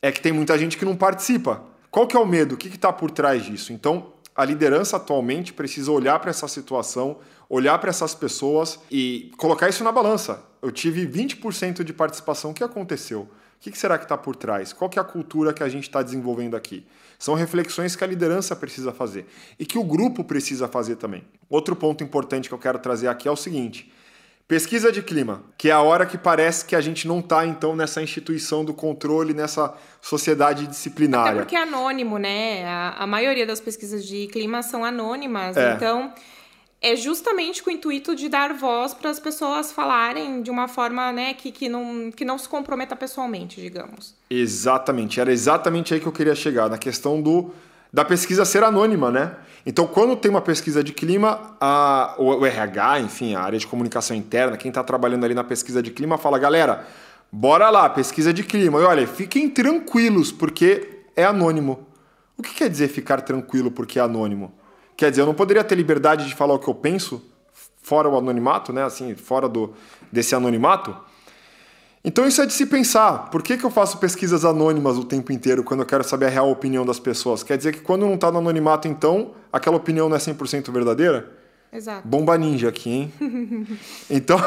é 0.00 0.10
que 0.10 0.20
tem 0.20 0.32
muita 0.32 0.58
gente 0.58 0.76
que 0.76 0.84
não 0.84 0.96
participa. 0.96 1.62
Qual 1.90 2.06
que 2.06 2.16
é 2.16 2.20
o 2.20 2.26
medo? 2.26 2.54
O 2.54 2.58
que 2.58 2.68
está 2.68 2.92
por 2.92 3.10
trás 3.10 3.44
disso? 3.44 3.72
Então, 3.72 4.11
a 4.34 4.44
liderança 4.44 4.96
atualmente 4.96 5.52
precisa 5.52 5.90
olhar 5.90 6.18
para 6.18 6.30
essa 6.30 6.48
situação, 6.48 7.18
olhar 7.48 7.78
para 7.78 7.90
essas 7.90 8.14
pessoas 8.14 8.78
e 8.90 9.30
colocar 9.36 9.68
isso 9.68 9.84
na 9.84 9.92
balança. 9.92 10.42
Eu 10.62 10.70
tive 10.70 11.06
20% 11.06 11.84
de 11.84 11.92
participação, 11.92 12.50
o 12.50 12.54
que 12.54 12.64
aconteceu? 12.64 13.22
O 13.22 13.70
que 13.70 13.78
será 13.78 13.96
que 13.98 14.04
está 14.04 14.16
por 14.16 14.34
trás? 14.34 14.72
Qual 14.72 14.88
que 14.88 14.98
é 14.98 15.02
a 15.02 15.04
cultura 15.04 15.52
que 15.52 15.62
a 15.62 15.68
gente 15.68 15.84
está 15.84 16.02
desenvolvendo 16.02 16.56
aqui? 16.56 16.84
São 17.18 17.34
reflexões 17.34 17.94
que 17.94 18.02
a 18.02 18.06
liderança 18.06 18.56
precisa 18.56 18.92
fazer 18.92 19.26
e 19.58 19.64
que 19.64 19.78
o 19.78 19.84
grupo 19.84 20.24
precisa 20.24 20.66
fazer 20.66 20.96
também. 20.96 21.24
Outro 21.48 21.76
ponto 21.76 22.02
importante 22.02 22.48
que 22.48 22.54
eu 22.54 22.58
quero 22.58 22.78
trazer 22.78 23.06
aqui 23.06 23.28
é 23.28 23.30
o 23.30 23.36
seguinte: 23.36 23.92
Pesquisa 24.52 24.92
de 24.92 25.00
clima, 25.00 25.42
que 25.56 25.70
é 25.70 25.72
a 25.72 25.80
hora 25.80 26.04
que 26.04 26.18
parece 26.18 26.66
que 26.66 26.76
a 26.76 26.80
gente 26.82 27.08
não 27.08 27.20
está, 27.20 27.46
então, 27.46 27.74
nessa 27.74 28.02
instituição 28.02 28.62
do 28.62 28.74
controle, 28.74 29.32
nessa 29.32 29.72
sociedade 29.98 30.66
disciplinária. 30.66 31.30
Até 31.30 31.40
porque 31.40 31.56
é 31.56 31.62
anônimo, 31.62 32.18
né? 32.18 32.62
A, 32.66 33.04
a 33.04 33.06
maioria 33.06 33.46
das 33.46 33.60
pesquisas 33.60 34.04
de 34.04 34.26
clima 34.26 34.62
são 34.62 34.84
anônimas, 34.84 35.56
é. 35.56 35.72
então 35.72 36.12
é 36.82 36.94
justamente 36.94 37.62
com 37.62 37.70
o 37.70 37.72
intuito 37.72 38.14
de 38.14 38.28
dar 38.28 38.52
voz 38.52 38.92
para 38.92 39.08
as 39.08 39.18
pessoas 39.18 39.72
falarem 39.72 40.42
de 40.42 40.50
uma 40.50 40.68
forma 40.68 41.10
né, 41.12 41.32
que, 41.32 41.50
que, 41.50 41.66
não, 41.70 42.12
que 42.14 42.22
não 42.22 42.36
se 42.36 42.46
comprometa 42.46 42.94
pessoalmente, 42.94 43.58
digamos. 43.58 44.14
Exatamente, 44.28 45.18
era 45.18 45.32
exatamente 45.32 45.94
aí 45.94 46.00
que 46.00 46.06
eu 46.06 46.12
queria 46.12 46.34
chegar, 46.34 46.68
na 46.68 46.76
questão 46.76 47.22
do, 47.22 47.54
da 47.92 48.04
pesquisa 48.04 48.44
ser 48.44 48.64
anônima, 48.64 49.10
né? 49.10 49.36
Então, 49.64 49.86
quando 49.86 50.16
tem 50.16 50.30
uma 50.30 50.40
pesquisa 50.40 50.82
de 50.82 50.92
clima, 50.92 51.56
a, 51.60 52.14
o, 52.18 52.44
RH, 52.44 53.00
enfim, 53.00 53.34
a 53.34 53.42
área 53.42 53.58
de 53.58 53.66
comunicação 53.66 54.16
interna, 54.16 54.56
quem 54.56 54.70
está 54.70 54.82
trabalhando 54.82 55.24
ali 55.24 55.34
na 55.34 55.44
pesquisa 55.44 55.82
de 55.82 55.90
clima, 55.90 56.18
fala, 56.18 56.38
galera, 56.38 56.86
bora 57.30 57.70
lá, 57.70 57.88
pesquisa 57.88 58.32
de 58.32 58.42
clima. 58.42 58.80
E 58.80 58.84
olha, 58.84 59.06
fiquem 59.06 59.48
tranquilos, 59.48 60.32
porque 60.32 61.02
é 61.14 61.24
anônimo. 61.24 61.86
O 62.36 62.42
que 62.42 62.54
quer 62.54 62.68
dizer 62.68 62.88
ficar 62.88 63.20
tranquilo 63.20 63.70
porque 63.70 63.98
é 63.98 64.02
anônimo? 64.02 64.52
Quer 64.96 65.10
dizer, 65.10 65.22
eu 65.22 65.26
não 65.26 65.34
poderia 65.34 65.62
ter 65.62 65.74
liberdade 65.74 66.26
de 66.26 66.34
falar 66.34 66.54
o 66.54 66.58
que 66.58 66.68
eu 66.68 66.74
penso 66.74 67.22
fora 67.82 68.08
o 68.08 68.16
anonimato, 68.16 68.72
né? 68.72 68.82
Assim, 68.82 69.14
fora 69.14 69.48
do, 69.48 69.74
desse 70.10 70.34
anonimato. 70.34 70.96
Então 72.04 72.26
isso 72.26 72.42
é 72.42 72.46
de 72.46 72.52
se 72.52 72.66
pensar. 72.66 73.30
Por 73.30 73.42
que, 73.42 73.56
que 73.56 73.64
eu 73.64 73.70
faço 73.70 73.98
pesquisas 73.98 74.44
anônimas 74.44 74.96
o 74.98 75.04
tempo 75.04 75.32
inteiro 75.32 75.62
quando 75.62 75.80
eu 75.80 75.86
quero 75.86 76.02
saber 76.02 76.26
a 76.26 76.28
real 76.28 76.50
opinião 76.50 76.84
das 76.84 76.98
pessoas? 76.98 77.42
Quer 77.42 77.56
dizer 77.56 77.72
que 77.72 77.80
quando 77.80 78.02
não 78.04 78.14
está 78.14 78.30
no 78.32 78.38
anonimato, 78.38 78.88
então, 78.88 79.32
aquela 79.52 79.76
opinião 79.76 80.08
não 80.08 80.16
é 80.16 80.18
100% 80.18 80.72
verdadeira? 80.72 81.30
Exato. 81.72 82.06
Bomba 82.06 82.36
ninja 82.36 82.68
aqui, 82.68 82.90
hein? 82.90 83.12
então, 84.10 84.38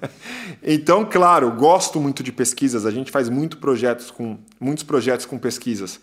então, 0.62 1.04
claro, 1.04 1.50
gosto 1.50 2.00
muito 2.00 2.22
de 2.22 2.32
pesquisas. 2.32 2.86
A 2.86 2.90
gente 2.90 3.10
faz 3.10 3.28
muito 3.28 3.58
projetos 3.58 4.10
com, 4.10 4.38
muitos 4.58 4.84
projetos 4.84 5.26
com 5.26 5.36
pesquisas. 5.38 6.00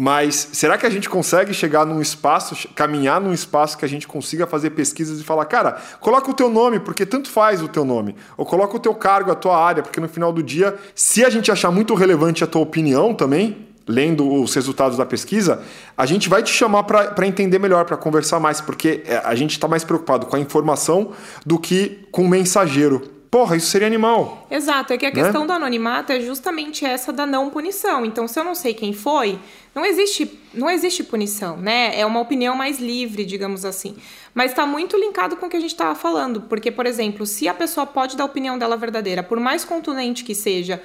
Mas 0.00 0.50
será 0.52 0.78
que 0.78 0.86
a 0.86 0.90
gente 0.90 1.10
consegue 1.10 1.52
chegar 1.52 1.84
num 1.84 2.00
espaço, 2.00 2.68
caminhar 2.72 3.20
num 3.20 3.32
espaço 3.32 3.76
que 3.76 3.84
a 3.84 3.88
gente 3.88 4.06
consiga 4.06 4.46
fazer 4.46 4.70
pesquisas 4.70 5.18
e 5.18 5.24
falar, 5.24 5.44
cara, 5.46 5.76
coloca 5.98 6.30
o 6.30 6.34
teu 6.34 6.48
nome, 6.48 6.78
porque 6.78 7.04
tanto 7.04 7.28
faz 7.28 7.60
o 7.60 7.66
teu 7.66 7.84
nome. 7.84 8.14
Ou 8.36 8.46
coloca 8.46 8.76
o 8.76 8.78
teu 8.78 8.94
cargo, 8.94 9.32
a 9.32 9.34
tua 9.34 9.60
área, 9.60 9.82
porque 9.82 10.00
no 10.00 10.08
final 10.08 10.32
do 10.32 10.40
dia, 10.40 10.76
se 10.94 11.24
a 11.24 11.30
gente 11.30 11.50
achar 11.50 11.72
muito 11.72 11.94
relevante 11.94 12.44
a 12.44 12.46
tua 12.46 12.62
opinião 12.62 13.12
também, 13.12 13.66
lendo 13.88 14.32
os 14.32 14.54
resultados 14.54 14.96
da 14.96 15.04
pesquisa, 15.04 15.62
a 15.96 16.06
gente 16.06 16.28
vai 16.28 16.44
te 16.44 16.52
chamar 16.52 16.84
para 16.84 17.26
entender 17.26 17.58
melhor, 17.58 17.84
para 17.84 17.96
conversar 17.96 18.38
mais, 18.38 18.60
porque 18.60 19.02
é, 19.04 19.20
a 19.24 19.34
gente 19.34 19.50
está 19.50 19.66
mais 19.66 19.82
preocupado 19.82 20.26
com 20.26 20.36
a 20.36 20.38
informação 20.38 21.10
do 21.44 21.58
que 21.58 22.06
com 22.12 22.22
o 22.22 22.28
mensageiro. 22.28 23.17
Porra, 23.30 23.56
isso 23.56 23.66
seria 23.66 23.86
animal. 23.86 24.46
Exato, 24.50 24.92
é 24.92 24.98
que 24.98 25.04
a 25.04 25.10
né? 25.10 25.14
questão 25.14 25.46
do 25.46 25.52
anonimato 25.52 26.12
é 26.12 26.20
justamente 26.20 26.84
essa 26.84 27.12
da 27.12 27.26
não 27.26 27.50
punição. 27.50 28.04
Então, 28.04 28.26
se 28.26 28.40
eu 28.40 28.44
não 28.44 28.54
sei 28.54 28.72
quem 28.72 28.92
foi, 28.92 29.38
não 29.74 29.84
existe, 29.84 30.40
não 30.54 30.70
existe 30.70 31.04
punição, 31.04 31.56
né? 31.58 31.98
É 31.98 32.06
uma 32.06 32.20
opinião 32.20 32.54
mais 32.54 32.78
livre, 32.78 33.26
digamos 33.26 33.66
assim. 33.66 33.96
Mas 34.34 34.52
está 34.52 34.64
muito 34.64 34.96
linkado 34.96 35.36
com 35.36 35.46
o 35.46 35.48
que 35.50 35.56
a 35.56 35.60
gente 35.60 35.72
estava 35.72 35.94
falando. 35.94 36.42
Porque, 36.42 36.70
por 36.70 36.86
exemplo, 36.86 37.26
se 37.26 37.46
a 37.46 37.54
pessoa 37.54 37.86
pode 37.86 38.16
dar 38.16 38.24
a 38.24 38.26
opinião 38.26 38.58
dela 38.58 38.76
verdadeira, 38.76 39.22
por 39.22 39.38
mais 39.38 39.62
contundente 39.62 40.24
que 40.24 40.34
seja, 40.34 40.82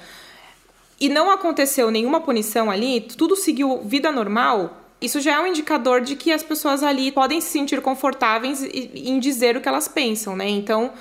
e 1.00 1.08
não 1.08 1.30
aconteceu 1.30 1.90
nenhuma 1.90 2.20
punição 2.20 2.70
ali, 2.70 3.00
tudo 3.00 3.36
seguiu 3.36 3.80
vida 3.82 4.12
normal, 4.12 4.80
isso 5.00 5.20
já 5.20 5.32
é 5.32 5.40
um 5.40 5.46
indicador 5.46 6.02
de 6.02 6.14
que 6.14 6.30
as 6.30 6.42
pessoas 6.42 6.82
ali 6.82 7.10
podem 7.10 7.40
se 7.40 7.48
sentir 7.48 7.80
confortáveis 7.80 8.62
em 8.62 9.18
dizer 9.18 9.56
o 9.56 9.60
que 9.60 9.68
elas 9.68 9.88
pensam, 9.88 10.36
né? 10.36 10.48
Então, 10.48 10.92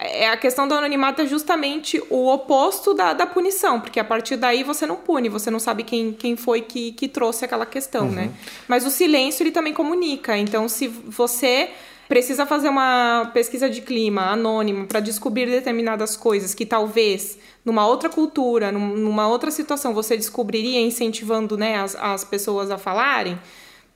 é 0.00 0.28
a 0.28 0.36
questão 0.36 0.68
do 0.68 0.74
anonimato 0.74 1.22
é 1.22 1.26
justamente 1.26 2.00
o 2.08 2.28
oposto 2.28 2.94
da, 2.94 3.12
da 3.12 3.26
punição, 3.26 3.80
porque 3.80 3.98
a 3.98 4.04
partir 4.04 4.36
daí 4.36 4.62
você 4.62 4.86
não 4.86 4.96
pune, 4.96 5.28
você 5.28 5.50
não 5.50 5.58
sabe 5.58 5.82
quem, 5.82 6.12
quem 6.12 6.36
foi 6.36 6.60
que, 6.62 6.92
que 6.92 7.08
trouxe 7.08 7.44
aquela 7.44 7.66
questão, 7.66 8.06
uhum. 8.06 8.12
né? 8.12 8.30
Mas 8.68 8.86
o 8.86 8.90
silêncio 8.90 9.42
ele 9.42 9.50
também 9.50 9.72
comunica. 9.72 10.36
Então, 10.36 10.68
se 10.68 10.86
você 10.86 11.70
precisa 12.08 12.46
fazer 12.46 12.68
uma 12.68 13.30
pesquisa 13.34 13.68
de 13.68 13.82
clima 13.82 14.22
anônima 14.30 14.86
para 14.86 15.00
descobrir 15.00 15.46
determinadas 15.46 16.16
coisas 16.16 16.54
que 16.54 16.64
talvez 16.64 17.38
numa 17.64 17.86
outra 17.86 18.08
cultura, 18.08 18.72
numa 18.72 19.28
outra 19.28 19.50
situação, 19.50 19.92
você 19.92 20.16
descobriria 20.16 20.80
incentivando 20.80 21.56
né, 21.56 21.76
as, 21.76 21.94
as 21.96 22.24
pessoas 22.24 22.70
a 22.70 22.78
falarem, 22.78 23.38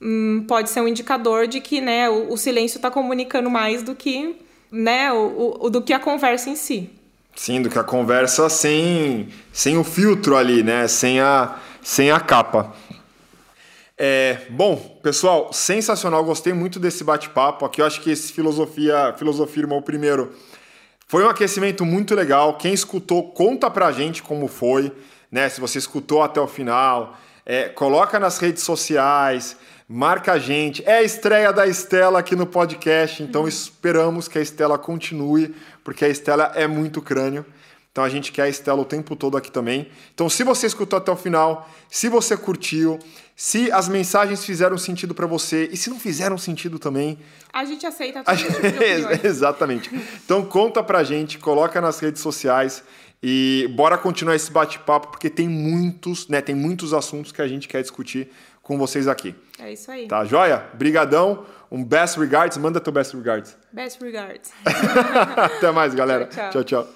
hum, 0.00 0.44
pode 0.46 0.68
ser 0.68 0.82
um 0.82 0.88
indicador 0.88 1.46
de 1.46 1.60
que 1.60 1.80
né, 1.80 2.10
o, 2.10 2.32
o 2.32 2.36
silêncio 2.36 2.76
está 2.76 2.90
comunicando 2.90 3.48
mais 3.48 3.82
do 3.82 3.94
que, 3.94 4.36
né, 4.72 5.12
o, 5.12 5.58
o, 5.60 5.70
do 5.70 5.82
que 5.82 5.92
a 5.92 6.00
conversa 6.00 6.48
em 6.48 6.56
si. 6.56 6.90
Sim, 7.36 7.60
do 7.62 7.68
que 7.68 7.78
a 7.78 7.84
conversa 7.84 8.48
sem, 8.48 9.28
sem 9.52 9.76
o 9.76 9.84
filtro 9.84 10.36
ali, 10.36 10.62
né? 10.62 10.88
Sem 10.88 11.20
a, 11.20 11.56
sem 11.82 12.10
a 12.10 12.18
capa. 12.18 12.74
É, 13.96 14.38
bom, 14.50 14.76
pessoal, 15.02 15.52
sensacional, 15.52 16.24
gostei 16.24 16.52
muito 16.52 16.80
desse 16.80 17.04
bate-papo. 17.04 17.64
Aqui 17.64 17.80
eu 17.80 17.86
acho 17.86 18.00
que 18.00 18.10
esse 18.10 18.32
filosofia, 18.32 19.14
filosofia 19.16 19.62
irmão 19.62 19.80
primeiro 19.80 20.32
foi 21.06 21.24
um 21.24 21.28
aquecimento 21.28 21.84
muito 21.84 22.14
legal. 22.14 22.56
Quem 22.56 22.72
escutou, 22.72 23.30
conta 23.32 23.70
pra 23.70 23.92
gente 23.92 24.22
como 24.22 24.48
foi, 24.48 24.90
né? 25.30 25.48
Se 25.48 25.60
você 25.60 25.78
escutou 25.78 26.22
até 26.22 26.40
o 26.40 26.46
final, 26.46 27.16
é, 27.44 27.68
coloca 27.68 28.18
nas 28.18 28.38
redes 28.38 28.62
sociais, 28.62 29.56
marca 29.92 30.32
a 30.32 30.38
gente. 30.38 30.82
É 30.86 30.98
a 30.98 31.02
estreia 31.02 31.52
da 31.52 31.66
Estela 31.66 32.18
aqui 32.18 32.34
no 32.34 32.46
podcast, 32.46 33.22
então 33.22 33.46
esperamos 33.46 34.26
que 34.26 34.38
a 34.38 34.40
Estela 34.40 34.78
continue, 34.78 35.54
porque 35.84 36.04
a 36.04 36.08
Estela 36.08 36.50
é 36.54 36.66
muito 36.66 37.02
crânio. 37.02 37.44
Então 37.90 38.02
a 38.02 38.08
gente 38.08 38.32
quer 38.32 38.44
a 38.44 38.48
Estela 38.48 38.80
o 38.80 38.86
tempo 38.86 39.14
todo 39.14 39.36
aqui 39.36 39.52
também. 39.52 39.86
Então, 40.14 40.26
se 40.30 40.42
você 40.42 40.66
escutou 40.66 40.96
até 40.96 41.12
o 41.12 41.16
final, 41.16 41.68
se 41.90 42.08
você 42.08 42.38
curtiu, 42.38 42.98
se 43.36 43.70
as 43.70 43.86
mensagens 43.86 44.42
fizeram 44.46 44.78
sentido 44.78 45.14
para 45.14 45.26
você 45.26 45.68
e 45.70 45.76
se 45.76 45.90
não 45.90 46.00
fizeram 46.00 46.38
sentido 46.38 46.78
também. 46.78 47.18
A 47.52 47.66
gente 47.66 47.84
aceita 47.84 48.24
tudo. 48.24 48.34
Gente... 48.34 49.20
Exatamente. 49.26 49.90
Então 50.24 50.42
conta 50.42 50.82
pra 50.82 51.04
gente, 51.04 51.38
coloca 51.38 51.82
nas 51.82 52.00
redes 52.00 52.22
sociais 52.22 52.82
e 53.22 53.70
bora 53.76 53.98
continuar 53.98 54.36
esse 54.36 54.50
bate-papo 54.50 55.08
porque 55.08 55.28
tem 55.28 55.46
muitos, 55.46 56.28
né, 56.28 56.40
tem 56.40 56.54
muitos 56.54 56.94
assuntos 56.94 57.30
que 57.30 57.42
a 57.42 57.46
gente 57.46 57.68
quer 57.68 57.82
discutir 57.82 58.30
com 58.62 58.78
vocês 58.78 59.08
aqui. 59.08 59.34
É 59.58 59.72
isso 59.72 59.90
aí. 59.90 60.06
Tá 60.06 60.24
joia? 60.24 60.64
Brigadão. 60.74 61.44
Um 61.70 61.84
best 61.84 62.18
regards. 62.18 62.56
Manda 62.58 62.80
teu 62.80 62.92
best 62.92 63.16
regards. 63.16 63.56
Best 63.72 64.02
regards. 64.02 64.52
Até 65.36 65.70
mais, 65.70 65.94
galera. 65.94 66.26
tchau. 66.26 66.50
tchau. 66.50 66.64
tchau. 66.64 66.88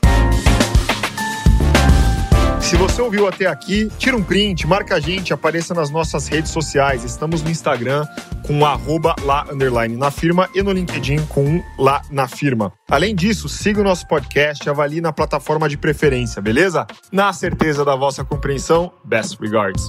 Se 2.61 2.75
você 2.75 3.01
ouviu 3.01 3.29
até 3.29 3.47
aqui, 3.47 3.89
tira 3.97 4.17
um 4.17 4.23
print, 4.25 4.67
marca 4.67 4.97
a 4.97 5.01
gente, 5.01 5.33
apareça 5.33 5.73
nas 5.73 5.89
nossas 5.89 6.27
redes 6.27 6.51
sociais. 6.51 7.05
Estamos 7.05 7.41
no 7.41 7.49
Instagram 7.49 8.05
com 8.45 8.67
arroba 8.67 9.15
lá 9.23 9.47
underline 9.49 9.97
na 9.97 10.11
firma 10.11 10.49
e 10.53 10.63
no 10.63 10.73
LinkedIn 10.73 11.27
com 11.27 11.63
lá 11.79 12.03
na 12.11 12.27
firma. 12.27 12.73
Além 12.91 13.15
disso, 13.15 13.49
siga 13.49 13.81
o 13.81 13.85
nosso 13.85 14.09
podcast, 14.09 14.69
avalie 14.69 15.01
na 15.01 15.13
plataforma 15.13 15.69
de 15.69 15.79
preferência, 15.79 16.43
beleza? 16.43 16.89
Na 17.13 17.33
certeza 17.33 17.85
da 17.85 17.95
vossa 17.95 18.25
compreensão, 18.25 18.93
best 19.05 19.41
regards. 19.41 19.89